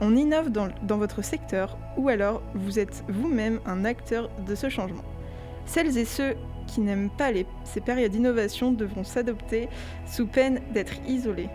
On 0.00 0.14
innove 0.14 0.50
dans, 0.50 0.96
votre 0.96 1.22
secteur 1.22 1.76
ou 1.96 2.08
alors 2.08 2.40
vous 2.54 2.78
êtes 2.78 3.02
vous-même 3.08 3.58
un 3.66 3.84
acteur 3.84 4.30
de 4.46 4.54
ce 4.54 4.68
changement. 4.68 5.02
Celles 5.66 5.98
et 5.98 6.04
ceux 6.04 6.36
qui 6.68 6.82
n'aiment 6.82 7.10
pas 7.10 7.32
ces 7.64 7.80
périodes 7.80 8.12
d'innovation 8.12 8.70
devront 8.70 9.02
s'adopter 9.02 9.68
sous 10.06 10.28
peine 10.28 10.60
d'être 10.72 10.94
isolés. 11.08 11.50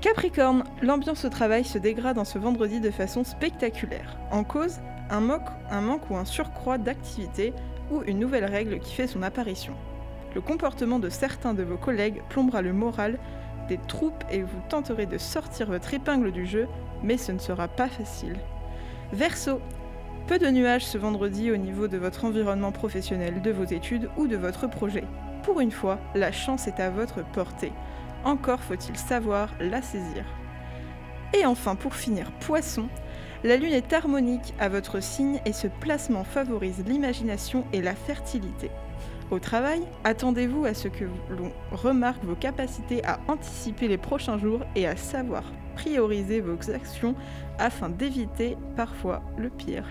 Capricorne, 0.00 0.64
l'ambiance 0.80 1.26
au 1.26 1.28
travail 1.28 1.62
se 1.62 1.76
dégrade 1.76 2.16
en 2.16 2.24
ce 2.24 2.38
vendredi 2.38 2.80
de 2.80 2.90
façon 2.90 3.22
spectaculaire. 3.22 4.16
En 4.30 4.44
cause, 4.44 4.80
un, 5.10 5.22
un 5.70 5.80
manque 5.82 6.10
ou 6.10 6.16
un 6.16 6.24
surcroît 6.24 6.78
d'activité 6.78 7.52
ou 7.90 8.02
une 8.06 8.18
nouvelle 8.18 8.46
règle 8.46 8.78
qui 8.78 8.94
fait 8.94 9.06
son 9.06 9.22
apparition. 9.22 9.74
Le 10.34 10.40
comportement 10.40 11.00
de 11.00 11.10
certains 11.10 11.52
de 11.52 11.62
vos 11.62 11.76
collègues 11.76 12.22
plombera 12.30 12.62
le 12.62 12.72
moral 12.72 13.18
des 13.68 13.76
troupes 13.76 14.24
et 14.30 14.42
vous 14.42 14.60
tenterez 14.70 15.04
de 15.04 15.18
sortir 15.18 15.66
votre 15.66 15.92
épingle 15.92 16.32
du 16.32 16.46
jeu, 16.46 16.66
mais 17.02 17.18
ce 17.18 17.32
ne 17.32 17.38
sera 17.38 17.68
pas 17.68 17.88
facile. 17.88 18.36
Verseau, 19.12 19.60
peu 20.26 20.38
de 20.38 20.48
nuages 20.48 20.86
ce 20.86 20.96
vendredi 20.96 21.50
au 21.50 21.58
niveau 21.58 21.88
de 21.88 21.98
votre 21.98 22.24
environnement 22.24 22.72
professionnel, 22.72 23.42
de 23.42 23.50
vos 23.50 23.64
études 23.64 24.08
ou 24.16 24.28
de 24.28 24.36
votre 24.36 24.66
projet. 24.66 25.04
Pour 25.42 25.60
une 25.60 25.72
fois, 25.72 25.98
la 26.14 26.32
chance 26.32 26.68
est 26.68 26.80
à 26.80 26.88
votre 26.88 27.22
portée. 27.32 27.72
Encore 28.24 28.60
faut-il 28.60 28.96
savoir 28.96 29.48
la 29.60 29.82
saisir. 29.82 30.24
Et 31.32 31.46
enfin, 31.46 31.76
pour 31.76 31.94
finir, 31.94 32.30
poisson, 32.40 32.88
la 33.44 33.56
lune 33.56 33.72
est 33.72 33.92
harmonique 33.92 34.52
à 34.58 34.68
votre 34.68 35.00
signe 35.00 35.40
et 35.46 35.52
ce 35.52 35.66
placement 35.66 36.24
favorise 36.24 36.84
l'imagination 36.86 37.64
et 37.72 37.80
la 37.80 37.94
fertilité. 37.94 38.70
Au 39.30 39.38
travail, 39.38 39.80
attendez-vous 40.04 40.64
à 40.64 40.74
ce 40.74 40.88
que 40.88 41.04
l'on 41.30 41.52
remarque 41.70 42.24
vos 42.24 42.34
capacités 42.34 43.04
à 43.04 43.20
anticiper 43.28 43.86
les 43.86 43.96
prochains 43.96 44.38
jours 44.38 44.60
et 44.74 44.86
à 44.86 44.96
savoir 44.96 45.44
prioriser 45.76 46.40
vos 46.40 46.70
actions 46.70 47.14
afin 47.58 47.88
d'éviter 47.88 48.56
parfois 48.76 49.22
le 49.38 49.48
pire. 49.48 49.86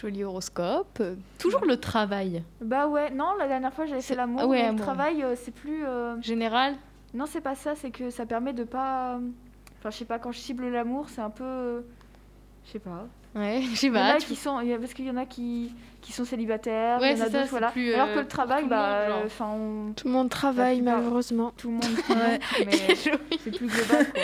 Joli 0.00 0.24
horoscope. 0.24 0.98
Euh, 1.00 1.14
Toujours 1.38 1.64
le 1.64 1.76
travail. 1.78 2.42
Bah 2.60 2.86
ouais, 2.86 3.10
non, 3.10 3.34
la 3.38 3.48
dernière 3.48 3.72
fois 3.72 3.86
j'avais 3.86 4.00
fait 4.00 4.08
C'est- 4.08 4.14
l'amour, 4.14 4.40
ah 4.42 4.46
ouais, 4.46 4.62
mais 4.62 4.66
le 4.68 4.72
moi. 4.74 4.82
travail 4.82 5.22
euh, 5.22 5.34
c'est 5.36 5.54
plus... 5.54 5.84
euh, 5.86 6.20
Général. 6.22 6.74
Non, 7.14 7.24
c'est 7.26 7.40
pas 7.40 7.54
ça, 7.54 7.74
c'est 7.76 7.90
que 7.90 8.10
ça 8.10 8.26
permet 8.26 8.52
de 8.52 8.64
pas... 8.64 9.18
Enfin, 9.78 9.90
je 9.90 9.96
sais 9.96 10.04
pas, 10.04 10.18
quand 10.18 10.32
je 10.32 10.38
cible 10.38 10.68
l'amour, 10.68 11.06
c'est 11.08 11.20
un 11.22 11.30
peu... 11.30 11.44
euh, 11.44 11.80
Je 12.66 12.72
sais 12.72 12.78
pas. 12.78 13.06
Ouais, 13.34 13.60
je 13.62 13.74
sais 13.76 13.86
Il 13.88 13.92
y 13.94 13.96
en 13.96 14.00
pas. 14.00 14.14
a 14.14 14.18
tu- 14.18 14.26
qui 14.26 14.36
sont... 14.36 14.60
il 14.60 14.68
y 14.68 14.72
a- 14.74 14.78
Parce 14.78 14.92
qu'il 14.94 15.06
y 15.06 15.10
en 15.10 15.16
a 15.16 15.24
qui, 15.26 15.72
qui 16.02 16.12
sont 16.12 16.24
célibataires, 16.24 17.00
Ouais, 17.00 17.12
il 17.12 17.18
y 17.18 17.20
en 17.20 17.24
a 17.24 17.26
c'est 17.26 17.32
ça, 17.32 17.38
d'autres, 17.38 17.44
c'est 17.44 17.50
voilà. 17.50 17.70
plus, 17.70 17.94
Alors 17.94 18.08
euh, 18.08 18.14
que 18.14 18.18
le 18.20 18.28
travail, 18.28 18.58
tout 18.64 18.68
le 18.68 18.70
bah... 18.70 18.98
monde, 19.00 19.08
genre. 19.08 19.18
euh, 19.20 19.26
Enfin, 19.26 19.46
on... 19.50 19.92
Tout 19.92 20.06
le 20.08 20.12
monde 20.12 20.28
travaille, 20.30 20.76
plupart- 20.78 20.96
malheureusement. 20.98 21.52
Tout 21.56 21.68
le 21.68 21.74
monde, 21.74 21.84
monde, 21.84 22.38
mais 22.66 22.94
c'est 22.96 23.50
plus 23.56 23.66
global, 23.66 24.06
quoi. 24.12 24.22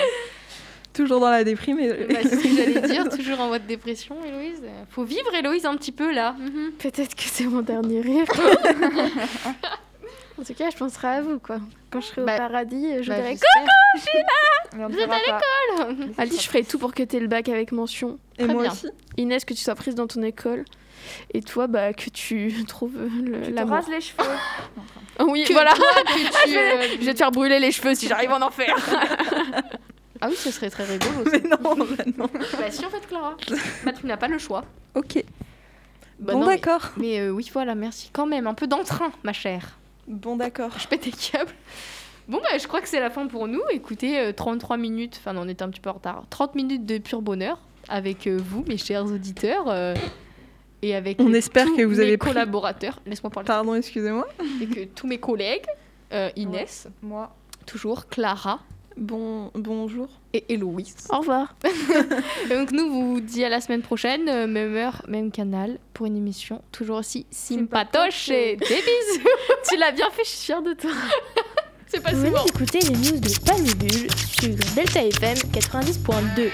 Toujours 0.95 1.21
dans 1.21 1.31
la 1.31 1.45
déprime. 1.45 1.79
et- 1.81 1.89
Bah, 2.09 2.19
c'est 2.23 2.37
ce 2.37 2.43
que 2.43 2.49
j'allais 2.57 2.81
dire, 2.89 3.09
toujours 3.17 3.41
en 3.41 3.49
mode 3.49 3.67
dépression, 3.67 4.17
Héloïse. 4.27 4.63
Faut 4.91 5.05
vivre, 5.05 5.33
Héloïse, 5.35 5.67
un 5.67 5.77
petit 5.77 5.93
peu 5.93 6.13
là. 6.13 6.35
Mhm. 6.39 6.73
Peut-être 6.79 7.15
que 7.15 7.23
c'est 7.25 7.45
mon 7.45 7.63
dernier 7.63 8.01
rire. 8.01 8.27
en 10.39 10.43
tout 10.45 10.55
cas, 10.55 10.71
je 10.71 10.77
penserai 10.77 11.09
à 11.09 11.23
vous, 11.23 11.39
quoi. 11.39 11.59
Quand 11.91 12.01
je 12.01 12.07
serai 12.07 12.23
Bah, 12.25 12.35
au 12.35 12.39
paradis, 12.39 13.03
je 13.03 13.09
Bah, 13.09 13.17
dirai 13.17 13.31
j'espère. 13.31 13.65
Mais 14.77 14.85
on 14.85 14.89
ne 14.89 14.95
Vous 14.95 15.01
êtes 15.01 15.11
à 15.11 15.19
pas. 15.19 15.41
Ali, 16.19 16.37
je 16.39 16.49
ferai 16.49 16.65
tout 16.65 16.79
pour 16.79 16.95
que 16.95 17.03
tu 17.03 17.17
aies 17.17 17.21
le 17.21 17.27
bac 17.27 17.49
avec 17.49 17.73
mention. 17.73 18.19
Et 18.39 18.45
Très 18.45 18.53
moi 18.53 18.63
bien. 18.63 18.73
aussi. 18.73 18.89
Inès, 19.19 19.45
que 19.45 19.53
tu 19.55 19.61
sois 19.63 19.75
prise 19.75 19.95
dans 19.95 20.07
ton 20.07 20.23
école. 20.23 20.65
Et 21.35 21.43
toi, 21.43 21.67
bah, 21.67 21.93
que 21.93 22.09
tu 22.11 22.65
trouves 22.67 22.97
le- 23.23 23.43
Tu 23.43 23.55
te 23.55 23.63
rases 23.63 23.89
les 23.89 24.01
cheveux. 24.01 24.23
Ah 25.19 25.25
oui, 25.27 25.45
Que 25.45 25.53
voilà. 25.53 25.73
toi, 25.75 25.85
que 26.07 26.49
tu, 26.49 26.57
euh, 26.57 26.97
Je 27.01 27.05
vais 27.05 27.13
te 27.13 27.19
faire 27.19 27.31
brûler 27.33 27.59
les 27.59 27.71
cheveux 27.73 27.95
si 27.95 28.09
j'arrive 28.09 28.31
en 28.33 28.41
enfer. 28.41 28.75
Ah 30.23 30.29
oui, 30.31 30.37
ce 30.37 30.51
serait 30.51 30.71
très 30.71 30.85
rigolo. 30.85 31.25
Mais 31.33 31.41
non, 31.41 31.77
non. 32.17 32.31
bah 32.59 32.71
si, 32.71 32.85
en 32.87 32.91
fait, 32.91 33.07
Clara. 33.09 33.37
Bah, 33.85 33.93
tu 33.93 34.07
n'as 34.07 34.17
pas 34.17 34.29
le 34.29 34.39
choix. 34.39 34.65
Ok. 34.95 35.23
Bah, 36.19 36.35
bon, 36.35 36.41
mais- 36.47 36.57
d'accord. 36.57 36.91
Mais, 36.97 37.19
euh, 37.21 37.31
oui, 37.31 37.51
voilà, 37.53 37.75
merci. 37.75 38.09
Quand 38.13 38.27
même, 38.27 38.47
un 38.47 38.55
peu 38.55 38.67
d'entrain, 38.69 39.11
ma 39.25 39.33
chère. 39.33 39.79
Bon, 40.07 40.37
d'accord. 40.37 40.71
Je 40.79 40.87
pète 40.87 41.03
des 41.05 41.11
câbles. 41.11 41.51
Bon, 42.29 42.39
bah, 42.39 42.57
je 42.59 42.67
crois 42.69 42.81
que 42.81 42.89
c'est 42.89 43.01
la 43.01 43.11
fin 43.11 43.27
pour 43.27 43.49
nous. 43.49 43.61
Écoutez, 43.73 44.19
euh, 44.21 44.33
33 44.33 44.77
minutes, 44.77 45.17
enfin, 45.19 45.37
on 45.37 45.49
était 45.49 45.65
un 45.65 45.71
petit 45.71 45.81
peu 45.81 45.91
en 45.91 45.95
retard. 45.95 46.23
30 46.31 46.55
minutes 46.55 46.87
de 46.87 46.99
pur 46.99 47.21
bonheur 47.21 47.59
avec 47.89 48.29
euh, 48.29 48.39
vous, 48.41 48.65
mes 48.69 48.77
chers 48.79 49.05
auditeurs. 49.07 49.65
euh, 49.69 49.95
et 50.83 50.95
avec 50.95 51.21
On 51.21 51.33
euh, 51.33 51.37
espère 51.37 51.67
tous 51.67 51.77
que 51.77 51.83
vous 51.83 51.97
mes 51.97 52.01
avez 52.01 52.17
pris- 52.17 52.29
collaborateurs. 52.31 53.01
Laisse-moi 53.07 53.31
parler. 53.31 53.47
Pardon, 53.47 53.75
excusez-moi. 53.75 54.27
Et 54.61 54.67
que 54.67 54.85
tous 54.85 55.07
mes 55.09 55.19
collègues, 55.19 55.67
euh, 56.13 56.31
Inès, 56.37 56.87
Moi. 57.03 57.35
toujours, 57.67 58.07
Clara 58.09 58.61
Bon, 58.97 59.51
bonjour. 59.55 60.09
et 60.35 60.45
Héloïse. 60.53 60.95
Au 61.11 61.19
revoir. 61.19 61.55
Et 62.51 62.55
donc 62.55 62.73
nous 62.73 62.91
vous 62.91 63.21
dit 63.21 63.45
à 63.45 63.49
la 63.49 63.61
semaine 63.61 63.83
prochaine, 63.83 64.29
euh, 64.29 64.47
même 64.47 64.75
heure, 64.77 65.03
même 65.09 65.31
canal, 65.31 65.79
pour 65.95 66.07
une 66.07 66.17
émission 66.17 66.63
toujours 66.73 66.99
aussi 66.99 67.27
sympatoche. 67.31 68.29
Et 68.29 68.57
des 68.57 68.65
bisous. 68.67 69.29
tu 69.69 69.77
l'as 69.79 69.93
bien 69.93 70.11
fait, 70.11 70.25
je 70.25 70.29
suis 70.31 70.45
fière 70.47 70.63
de 70.63 70.73
toi. 70.75 70.91
C'est 71.89 72.03
pas 72.03 72.13
Vous 72.13 72.27
souvent. 72.27 72.45
d'écouter 72.45 72.79
les 72.81 72.91
news 72.97 73.19
de 73.21 73.45
Palmibule 73.45 74.09
sur 74.15 74.55
Delta 74.75 75.05
FM 75.05 75.37
90.2. 75.53 76.51